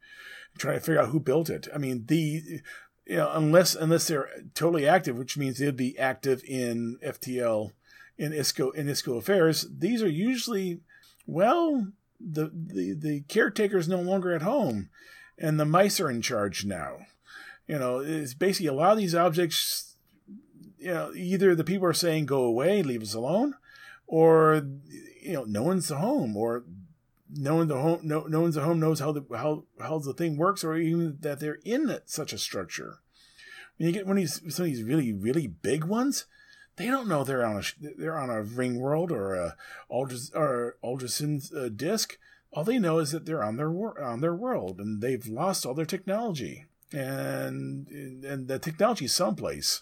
[0.58, 1.68] trying to figure out who built it.
[1.74, 2.62] I mean, the
[3.06, 7.72] you know unless unless they're totally active, which means they'd be active in FTL
[8.18, 9.68] in ISCO in ISCO affairs.
[9.78, 10.82] These are usually
[11.26, 11.88] well
[12.20, 14.90] the the the caretaker's no longer at home,
[15.38, 16.98] and the mice are in charge now.
[17.68, 19.94] You know, it's basically a lot of these objects
[20.84, 23.56] you know, either the people are saying go away, leave us alone,
[24.06, 24.68] or
[25.22, 26.66] you know, no one's home, or
[27.30, 30.14] no one the home no, no one's at home knows how the how how the
[30.14, 33.00] thing works, or even that they're in such a structure.
[33.78, 36.26] When you get one these some of these really really big ones,
[36.76, 37.64] they don't know they're on a
[37.98, 39.56] they're on a ring world or a
[39.90, 42.18] Aldous or Alderson uh, disc.
[42.52, 45.66] All they know is that they're on their wor- on their world, and they've lost
[45.66, 49.82] all their technology, and and the technology is someplace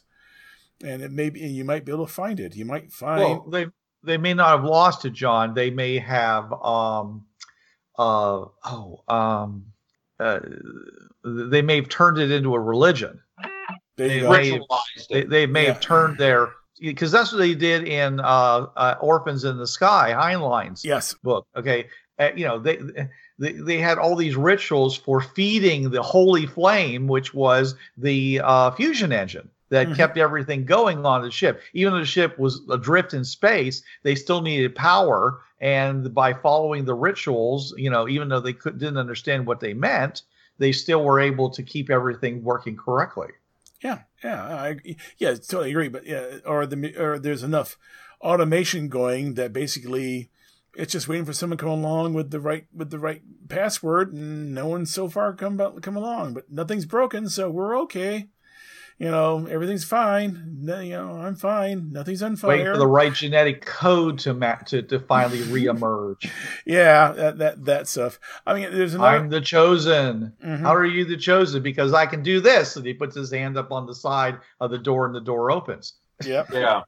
[0.84, 2.56] and it may be and you might be able to find it.
[2.56, 3.68] You might find Well, they
[4.04, 5.54] they may not have lost it, John.
[5.54, 7.26] They may have um
[8.00, 9.66] uh oh um
[10.20, 10.40] uh,
[11.24, 13.22] they may have turned it into a religion.
[13.98, 14.32] there they go.
[14.32, 15.74] may- Ritualized They they may Yeah.
[15.74, 16.50] have turned their
[16.82, 21.48] because that's what they did in uh, uh Orphans in the Sky, Heinlein's yes, book.
[21.56, 21.88] Okay,
[22.20, 22.80] uh, you know they,
[23.40, 28.72] they they had all these rituals for feeding the holy flame, which was the uh,
[28.72, 29.96] fusion engine that Mhm.
[29.96, 31.62] kept everything going on the ship.
[31.74, 36.84] Even though the ship was adrift in space, they still needed power, and by following
[36.86, 40.24] the rituals, you know, even though they could, didn't understand what they meant,
[40.58, 43.30] they still were able to keep everything working correctly.
[43.84, 44.78] Yeah, yeah, I,
[45.18, 45.90] yeah, totally agree.
[45.90, 47.78] But yeah, or the or there's enough
[48.22, 50.30] automation going that basically
[50.76, 54.14] it's just waiting for someone to come along with the right with the right password,
[54.14, 56.34] and no one's so far come come along.
[56.34, 58.30] But nothing's broken, so we're okay.
[59.02, 60.58] You know, everything's fine.
[60.62, 61.90] No, you know, I'm fine.
[61.92, 62.74] Nothing's on Waiting fire.
[62.76, 66.30] for the right genetic code to ma- to, to finally reemerge.
[66.68, 68.20] yeah, that that that stuff.
[68.46, 69.18] I mean, there's another.
[69.18, 70.34] I'm the chosen.
[70.46, 70.60] Mhm.
[70.60, 71.64] How are you the chosen?
[71.64, 72.76] Because I can do this.
[72.76, 75.50] And he puts his hand up on the side of the door and the door
[75.50, 75.94] opens.
[76.24, 76.50] Yep.
[76.54, 76.84] Yeah.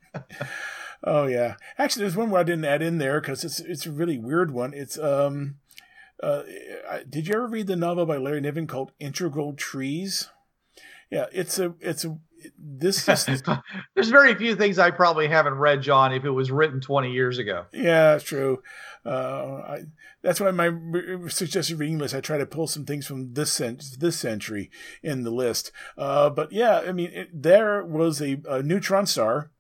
[1.03, 1.55] Oh yeah.
[1.80, 4.51] Actually, there's one where I didn't add in there because it's it's a really weird
[4.51, 4.76] one.
[4.76, 5.55] It's um,
[6.22, 6.43] uh,
[7.09, 10.30] did you ever read the novel by Larry Niven called Integral Trees?
[11.14, 12.18] Yeah, it's a it's a
[12.57, 13.43] this is
[13.93, 17.38] There's very few things I probably haven't read, John, if it was written 20 years
[17.38, 17.66] ago.
[17.72, 18.64] yeah, it's true.
[19.05, 19.84] Uh, I,
[20.24, 20.72] that's why my
[21.28, 22.16] suggested reading list.
[22.16, 24.72] I try to pull some things from this cent- this century
[25.03, 25.72] in the list.
[25.97, 29.51] Uh, but yeah, I mean, it, there was a, a neutron star,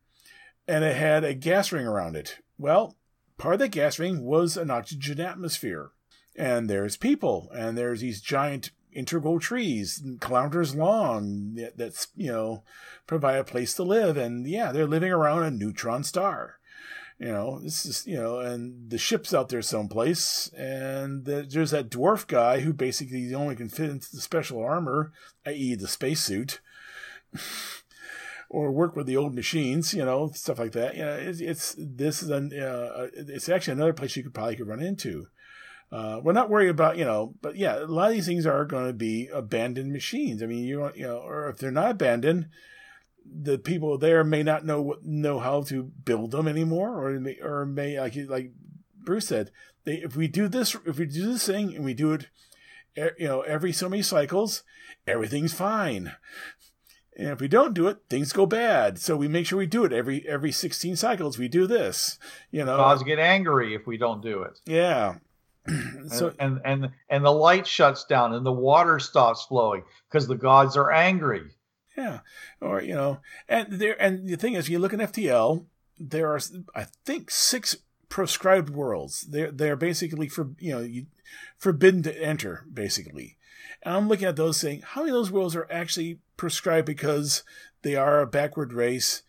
[0.67, 2.39] and it had a gas ring around it.
[2.57, 2.95] Well,
[3.37, 5.91] part of that gas ring was an oxygen atmosphere,
[6.35, 12.63] and there's people, and there's these giant integral trees, kilometers long, that, that's you know
[13.07, 16.59] provide a place to live, and yeah, they're living around a neutron star.
[17.19, 21.71] You know, this is you know, and the ship's out there someplace, and the, there's
[21.71, 25.13] that dwarf guy who basically only can fit into the special armor,
[25.45, 26.59] i.e., the spacesuit,
[28.49, 30.95] or work with the old machines, you know, stuff like that.
[30.95, 34.55] You know, it's, it's this is an uh, it's actually another place you could probably
[34.55, 35.27] could run into.
[35.93, 38.65] Uh, we're not worried about you know, but yeah, a lot of these things are
[38.65, 40.41] going to be abandoned machines.
[40.41, 42.47] I mean, you you know, or if they're not abandoned,
[43.23, 47.37] the people there may not know what, know how to build them anymore, or may,
[47.39, 48.53] or may like like
[49.03, 49.51] Bruce said,
[49.83, 52.25] they if we do this if we do this thing and we do it,
[52.95, 54.63] you know, every so many cycles,
[55.05, 56.13] everything's fine.
[57.15, 58.97] And if we don't do it, things go bad.
[58.97, 61.37] So we make sure we do it every every 16 cycles.
[61.37, 62.17] We do this,
[62.49, 62.77] you know.
[62.77, 64.59] Gods get angry if we don't do it.
[64.65, 65.17] Yeah.
[66.07, 70.35] so and, and and the light shuts down and the water stops flowing because the
[70.35, 71.51] gods are angry.
[71.97, 72.19] Yeah,
[72.59, 75.65] or you know, and there and the thing is, you look at FTL,
[75.99, 76.39] there are
[76.75, 77.77] I think six
[78.09, 79.21] proscribed worlds.
[79.21, 81.05] They're they're basically for you know you,
[81.57, 83.37] forbidden to enter basically.
[83.83, 87.43] And I'm looking at those saying, how many of those worlds are actually prescribed because
[87.81, 89.23] they are a backward race,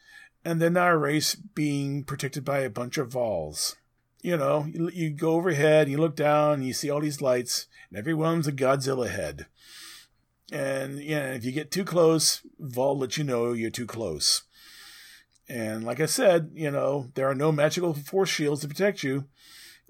[0.45, 3.77] and they're not a race being protected by a bunch of Vaals.
[4.25, 7.99] You know, you, you go overhead, you look down, you see all these lights, and
[7.99, 9.45] every one's a Godzilla head.
[10.51, 14.45] And yeah, if you get too close, Vaal let you know you're too close.
[15.47, 19.27] And like I said, you know, there are no magical force shields to protect you.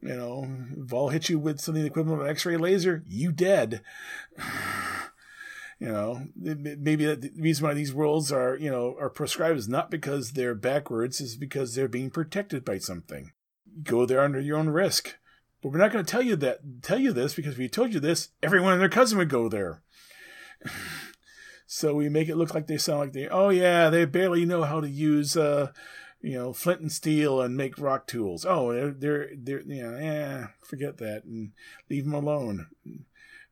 [0.03, 0.49] You know,
[0.81, 3.83] Vaal hit you with something equivalent of an X-ray laser, you dead.
[5.79, 9.93] you know, maybe the reason why these worlds are, you know, are prescribed is not
[9.93, 13.31] because they're backwards, is because they're being protected by something.
[13.83, 15.17] Go there under your own risk.
[15.63, 17.95] But we're not going to tell you that, tell you this because if we told
[17.95, 19.83] you this, everyone and their cousin would go there.
[21.67, 24.65] so we make it look like they sound like they, oh yeah, they barely know
[24.65, 25.73] how to use, uh,
[26.21, 28.45] you know, flint and steel and make rock tools.
[28.47, 28.91] Oh, they're,
[29.35, 31.53] they're, they're know, eh, forget that and
[31.89, 32.67] leave them alone.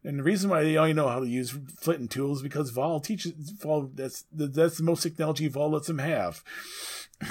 [0.05, 3.03] And the reason why they only know how to use flint and tools because Vaal
[3.03, 3.95] teaches Vaal.
[3.95, 6.43] That's that's the most technology Vaal lets them have.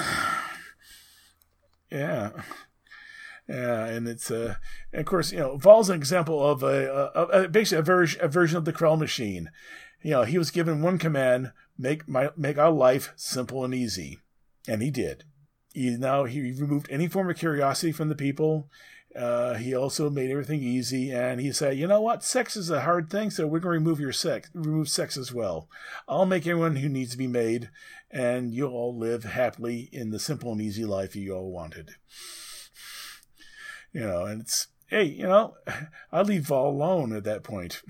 [1.92, 2.32] yeah,
[3.52, 4.56] yeah, and it's uh,
[4.94, 8.28] of course you know Vaal's an example of a, a, a basically a, ver- a
[8.30, 9.52] version of the Krell machine.
[10.02, 14.20] You know, he was given one command: make my make our life simple and easy,
[14.70, 15.26] and he did.
[15.74, 18.70] He now he removed any form of curiosity from the people.
[19.14, 22.24] Uh, he also made everything easy, and he said, "You know what?
[22.24, 25.34] Sex is a hard thing, so we're going to remove your sex, remove sex as
[25.34, 25.68] well.
[26.08, 27.70] I'll make everyone who needs to be made,
[28.10, 31.96] and you'll all live happily in the simple and easy life you all wanted."
[33.94, 35.56] You know, and it's hey, you know,
[36.12, 37.82] I leave Vaal alone at that point.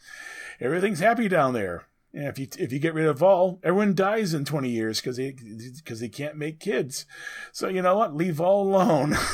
[0.60, 1.86] Everything's happy down there.
[2.12, 5.16] And if you if you get rid of Vaal, everyone dies in twenty years because
[5.16, 5.34] they
[5.76, 7.06] because they can't make kids.
[7.52, 8.14] So you know what?
[8.14, 9.16] Leave Vaal alone.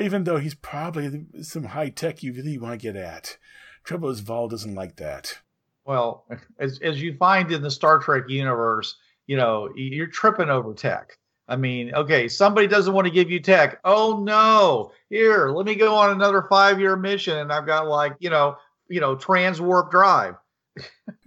[0.00, 3.36] Even though he's probably some high tech you really want to get at.
[3.84, 5.38] Trouble is, Vaal doesn't like that.
[5.84, 6.26] Well,
[6.58, 11.18] as as you find in the Star Trek universe, you know you're tripping over tech.
[11.48, 13.80] I mean, okay, somebody doesn't want to give you tech.
[13.84, 18.14] Oh no, here, let me go on another five year mission, and I've got like
[18.18, 18.56] you know,
[18.88, 20.34] you know, transwarp drive.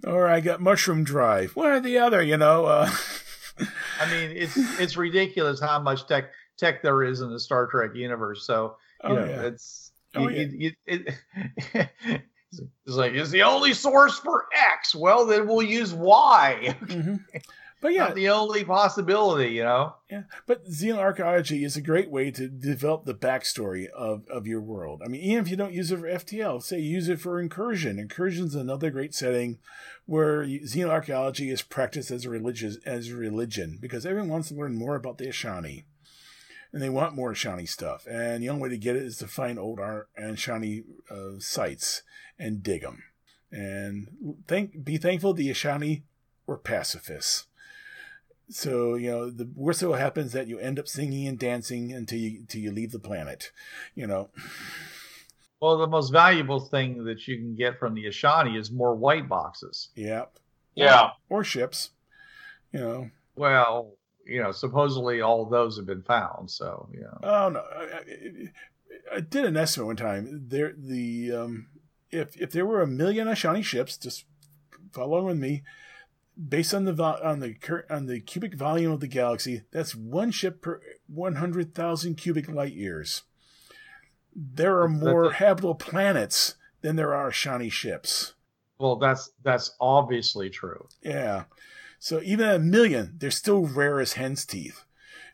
[0.06, 1.56] or I got mushroom drive.
[1.56, 2.66] One or the other, you know.
[2.66, 2.90] Uh...
[4.00, 7.94] I mean, it's it's ridiculous how much tech tech there is in the Star Trek
[7.94, 8.46] universe.
[8.46, 9.42] So you oh, know, yeah.
[9.42, 10.46] it's oh, you, yeah.
[10.52, 11.14] you, it,
[12.52, 14.94] it's like it's the only source for X.
[14.94, 16.76] Well, then we'll use Y.
[16.80, 17.16] Mm-hmm.
[17.80, 19.94] But yeah, Not the only possibility, you know.
[20.10, 25.00] Yeah, but xenoarchaeology is a great way to develop the backstory of, of your world.
[25.02, 27.98] I mean, even if you don't use it for FTL, say use it for incursion.
[27.98, 29.58] Incursion is another great setting
[30.04, 34.76] where xenoarchaeology is practiced as a religious as a religion because everyone wants to learn
[34.76, 35.84] more about the Ashani
[36.72, 38.06] and they want more Ashani stuff.
[38.08, 42.02] And the only way to get it is to find old and Ashani uh, sites
[42.38, 43.02] and dig them.
[43.50, 46.02] And thank, be thankful the Ashani
[46.46, 47.46] were pacifists.
[48.50, 52.18] So you know, the worst that happens that you end up singing and dancing until
[52.18, 53.52] you until you leave the planet.
[53.94, 54.30] You know.
[55.60, 59.28] Well, the most valuable thing that you can get from the Ashani is more white
[59.28, 59.90] boxes.
[59.94, 60.38] Yep.
[60.74, 61.10] Yeah.
[61.28, 61.90] Or, or ships.
[62.72, 63.10] You know.
[63.36, 63.92] Well,
[64.26, 66.50] you know, supposedly all of those have been found.
[66.50, 67.18] So yeah.
[67.22, 70.44] Oh no, I, I, did an estimate one time.
[70.48, 71.66] There, the um,
[72.10, 74.24] if if there were a million Ashani ships, just
[74.92, 75.62] follow with me,
[76.48, 80.62] based on the on the on the cubic volume of the galaxy, that's one ship
[80.62, 83.22] per one hundred thousand cubic light years.
[84.34, 88.34] There are more habitable planets than there are Ashani ships.
[88.78, 90.88] Well, that's that's obviously true.
[91.02, 91.44] Yeah.
[91.98, 94.84] So even a million, they're still rare as hen's teeth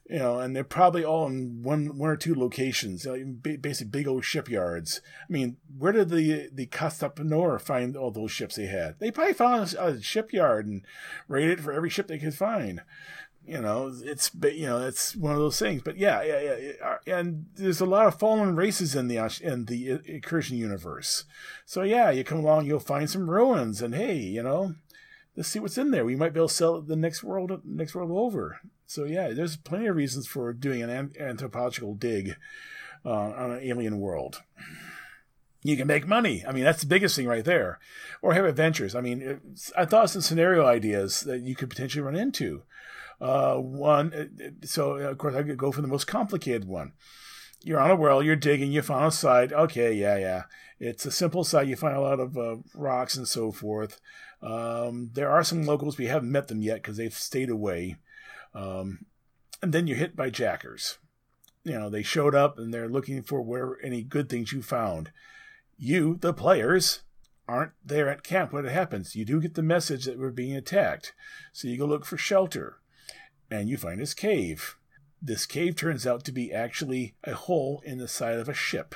[0.08, 3.06] you know, and they're probably all in one one or two locations,
[3.42, 5.00] basically big old shipyards.
[5.28, 8.98] I mean, where did the the Castapnor find all those ships they had?
[9.00, 10.82] They probably found a shipyard and
[11.26, 12.82] raided for every ship they could find.
[13.44, 15.82] You know, it's you know it's one of those things.
[15.82, 19.64] But yeah, yeah, yeah, uh, and there's a lot of fallen races in the in
[19.64, 21.24] the uh, incursion universe.
[21.64, 24.74] So yeah, you come along, you'll find some ruins, and hey, you know,
[25.36, 26.04] let's see what's in there.
[26.04, 28.60] We might be able to sell it the next world next world over.
[28.86, 32.36] So yeah, there's plenty of reasons for doing an anthropological dig
[33.04, 34.42] uh, on an alien world.
[35.62, 36.44] you can make money.
[36.46, 37.78] I mean, that's the biggest thing right there.
[38.22, 38.94] Or have adventures.
[38.94, 39.40] I mean,
[39.76, 42.62] I thought some scenario ideas that you could potentially run into.
[43.20, 46.92] Uh, one, so of course I could go for the most complicated one.
[47.64, 49.52] You're on a well, you're digging, you found a site.
[49.52, 50.42] Okay, yeah, yeah.
[50.78, 51.66] It's a simple site.
[51.66, 54.00] You find a lot of uh, rocks and so forth.
[54.42, 55.96] Um, there are some locals.
[55.96, 57.96] We haven't met them yet because they've stayed away.
[58.56, 59.04] Um,
[59.62, 60.98] and then you're hit by jackers.
[61.62, 65.10] You know, they showed up and they're looking for where any good things you found.
[65.76, 67.02] You, the players,
[67.48, 69.14] aren't there at camp when it happens.
[69.14, 71.12] You do get the message that we're being attacked.
[71.52, 72.78] So you go look for shelter
[73.50, 74.76] and you find this cave.
[75.20, 78.94] This cave turns out to be actually a hole in the side of a ship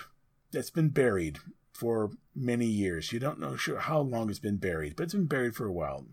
[0.53, 1.39] that's been buried
[1.73, 3.13] for many years.
[3.13, 5.73] You don't know sure how long it's been buried, but it's been buried for a
[5.73, 6.07] while.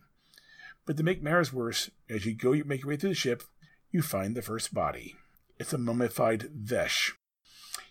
[0.88, 3.44] But to make matters worse, as you go, you make your way through the ship,
[3.92, 5.16] you find the first body.
[5.60, 7.14] It's a mummified Vesh.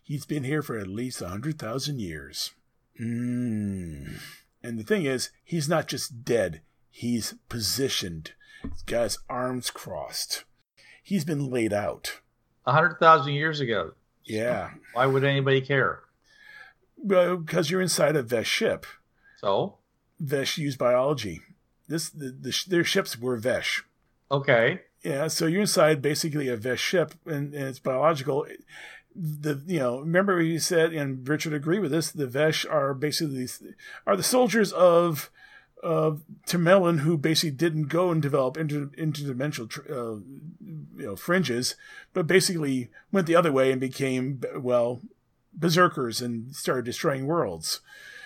[0.02, 2.52] He's been here for at least a hundred thousand years.
[2.98, 4.18] Mmm.
[4.62, 8.32] And the thing is, he's not just dead, he's positioned.
[8.62, 10.44] He's got his arms crossed.
[11.02, 12.20] He's been laid out.
[12.64, 13.92] A hundred thousand years ago.
[14.24, 14.70] Yeah.
[14.94, 16.00] Why would anybody care?
[16.96, 18.86] Well, because you're inside a Vesh ship.
[19.36, 19.76] So
[20.18, 21.42] Vesh used biology.
[21.88, 23.84] This the, the their ships were Vesh.
[24.30, 28.46] okay, Yeah, so you're inside basically a Vesh ship, and, and it's biological.
[29.14, 32.10] The you know remember you said, and Richard agreed with this.
[32.10, 33.62] The Vesh are basically these,
[34.06, 35.30] are the soldiers of
[35.82, 40.16] of Termelin who basically didn't go and develop inter, interdimensional tr- uh,
[40.64, 41.76] you know fringes,
[42.12, 45.00] but basically went the other way and became well
[45.52, 47.80] berserkers and started destroying worlds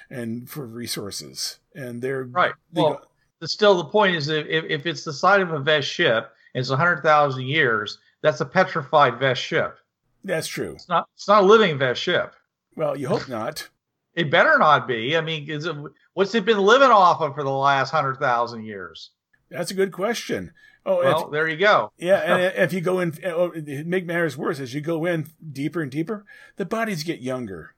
[0.08, 1.58] and for resources.
[1.74, 2.52] And they're right.
[2.72, 3.09] Well,
[3.48, 6.60] still the point is if, if if it's the side of a Vesh ship, and
[6.60, 7.98] it's a hundred thousand years.
[8.22, 9.78] That's a petrified Vesh ship.
[10.24, 10.72] that's true.
[10.74, 11.08] It's not.
[11.14, 12.34] It's not a living Vesh ship.
[12.76, 13.68] Well, you hope not.
[14.14, 15.16] It better not be.
[15.16, 15.74] I mean, is it,
[16.14, 19.10] what's it been living off of for the last hundred thousand years?
[19.50, 20.52] That's a good question.
[20.84, 21.92] Oh, Well, if, there you go.
[21.98, 25.28] yeah, and if you go in, oh, it make matters worse as you go in
[25.52, 26.24] deeper and deeper,
[26.56, 27.74] the bodies get younger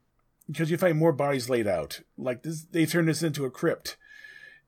[0.47, 2.01] because you find more bodies laid out.
[2.17, 3.97] Like this, they turn this into a crypt.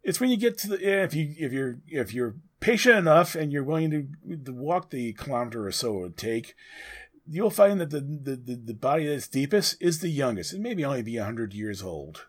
[0.05, 3.51] It's when you get to the if you if you're if you're patient enough and
[3.51, 6.55] you're willing to, to walk the kilometer or so it would take,
[7.27, 10.53] you'll find that the, the, the, the body that's deepest is the youngest.
[10.53, 12.27] It may be only be hundred years old,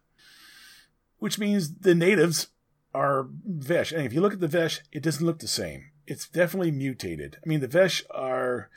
[1.18, 2.48] which means the natives
[2.94, 3.92] are Vesh.
[3.92, 5.90] And if you look at the Vesh, it doesn't look the same.
[6.06, 7.36] It's definitely mutated.
[7.44, 8.70] I mean, the Vesh are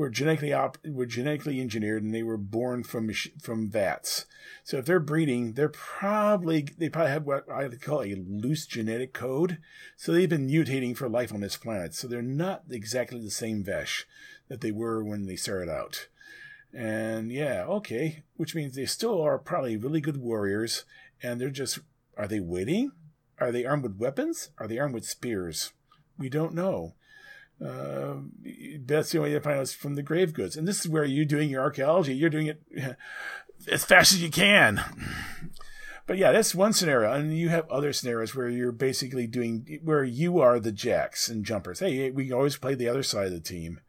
[0.00, 4.24] were genetically op- were genetically engineered, and they were born from from vats.
[4.64, 8.64] So if they're breeding, they're probably they probably have what I would call a loose
[8.64, 9.58] genetic code.
[9.98, 11.94] So they've been mutating for life on this planet.
[11.94, 14.06] So they're not exactly the same Vesh
[14.48, 16.08] that they were when they started out.
[16.72, 20.86] And yeah, okay, which means they still are probably really good warriors,
[21.22, 21.78] and they're just
[22.16, 22.92] are they waiting?
[23.38, 24.48] Are they armed with weapons?
[24.56, 25.74] Are they armed with spears?
[26.16, 26.94] We don't know.
[27.64, 28.14] Uh,
[28.86, 30.56] that's the only way to find out from the grave goods.
[30.56, 32.14] And this is where you're doing your archaeology.
[32.14, 32.62] You're doing it
[33.70, 34.82] as fast as you can.
[36.06, 37.12] But yeah, that's one scenario.
[37.12, 41.44] And you have other scenarios where you're basically doing, where you are the jacks and
[41.44, 41.80] jumpers.
[41.80, 43.80] Hey, we always play the other side of the team.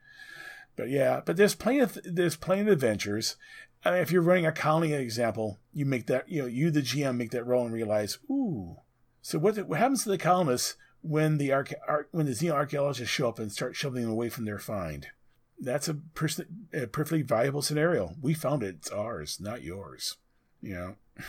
[0.76, 3.38] But yeah, but there's plenty of, there's plenty of adventures.
[3.84, 6.82] I mean, if you're running a colony example, you make that, you know, you, the
[6.82, 8.78] GM, make that roll and realize, ooh.
[9.22, 13.30] So what, what happens to the colonists when the arche- ar- when the archaeologists show
[13.30, 15.08] up and start them away from their find?
[15.60, 16.42] That's a, pers-
[16.74, 18.16] a perfectly viable scenario.
[18.22, 20.18] We found it; it's ours, not yours.
[20.62, 20.96] You know.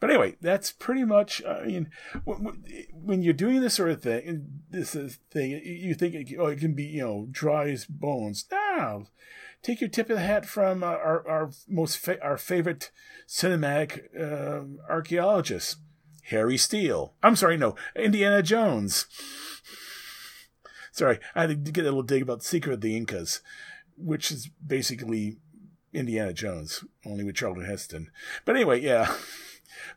[0.00, 1.44] But anyway, that's pretty much.
[1.44, 1.90] I mean,
[2.24, 6.58] when, you're doing this sort of thing, this is thing, you think, it, oh, it
[6.58, 8.46] can be, you know, dry as bones.
[8.50, 9.06] No,
[9.62, 12.90] take your tip of the hat from uh, our our most fa- our favorite
[13.28, 15.76] cinematic uh, archaeologist,
[16.24, 17.14] Harry Steele.
[17.22, 19.06] I'm sorry, no, Indiana Jones.
[20.92, 23.40] Sorry, I had to get a little dig about Secret of the Incas,
[23.96, 25.36] which is basically
[25.92, 28.10] Indiana Jones, only with Charlton Heston.
[28.44, 29.14] But anyway, yeah.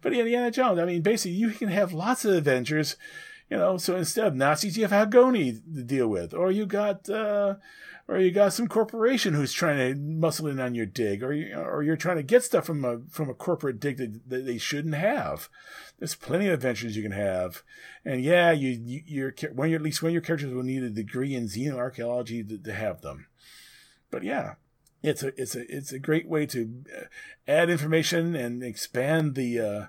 [0.02, 2.96] But Indiana Jones, I mean, basically, you can have lots of adventures,
[3.54, 3.78] you know.
[3.78, 7.56] So instead of Nazis, you have Hagoni to deal with, or you got, uh,
[8.08, 11.56] or you got some corporation who's trying to muscle in on your dig, or you,
[11.56, 14.58] or you're trying to get stuff from a from a corporate dig that, that they
[14.58, 15.50] shouldn't have.
[16.00, 17.62] There's plenty of adventures you can have,
[18.04, 20.90] and yeah, you, you your when you at least of your characters will need a
[20.90, 23.28] degree in xenoarchaeology to, to have them.
[24.10, 24.56] But yeah,
[25.04, 26.84] it's a it's a it's a great way to
[27.48, 29.86] add information and expand the uh,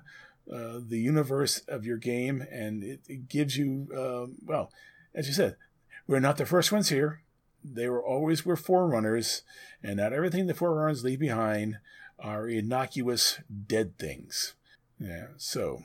[0.52, 4.70] uh, the universe of your game, and it, it gives you uh, well,
[5.14, 5.56] as you said,
[6.06, 7.22] we're not the first ones here.
[7.62, 9.42] They were always were forerunners,
[9.82, 11.78] and not everything the forerunners leave behind
[12.18, 14.54] are innocuous dead things.
[14.98, 15.28] Yeah.
[15.36, 15.84] So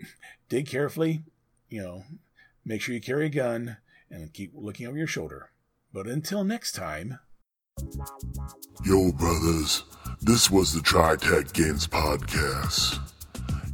[0.48, 1.24] dig carefully,
[1.68, 2.04] you know,
[2.64, 3.76] make sure you carry a gun
[4.10, 5.50] and keep looking over your shoulder.
[5.92, 7.18] But until next time.
[8.84, 9.84] Yo, brothers,
[10.20, 13.13] this was the Tri Tac Games Podcast.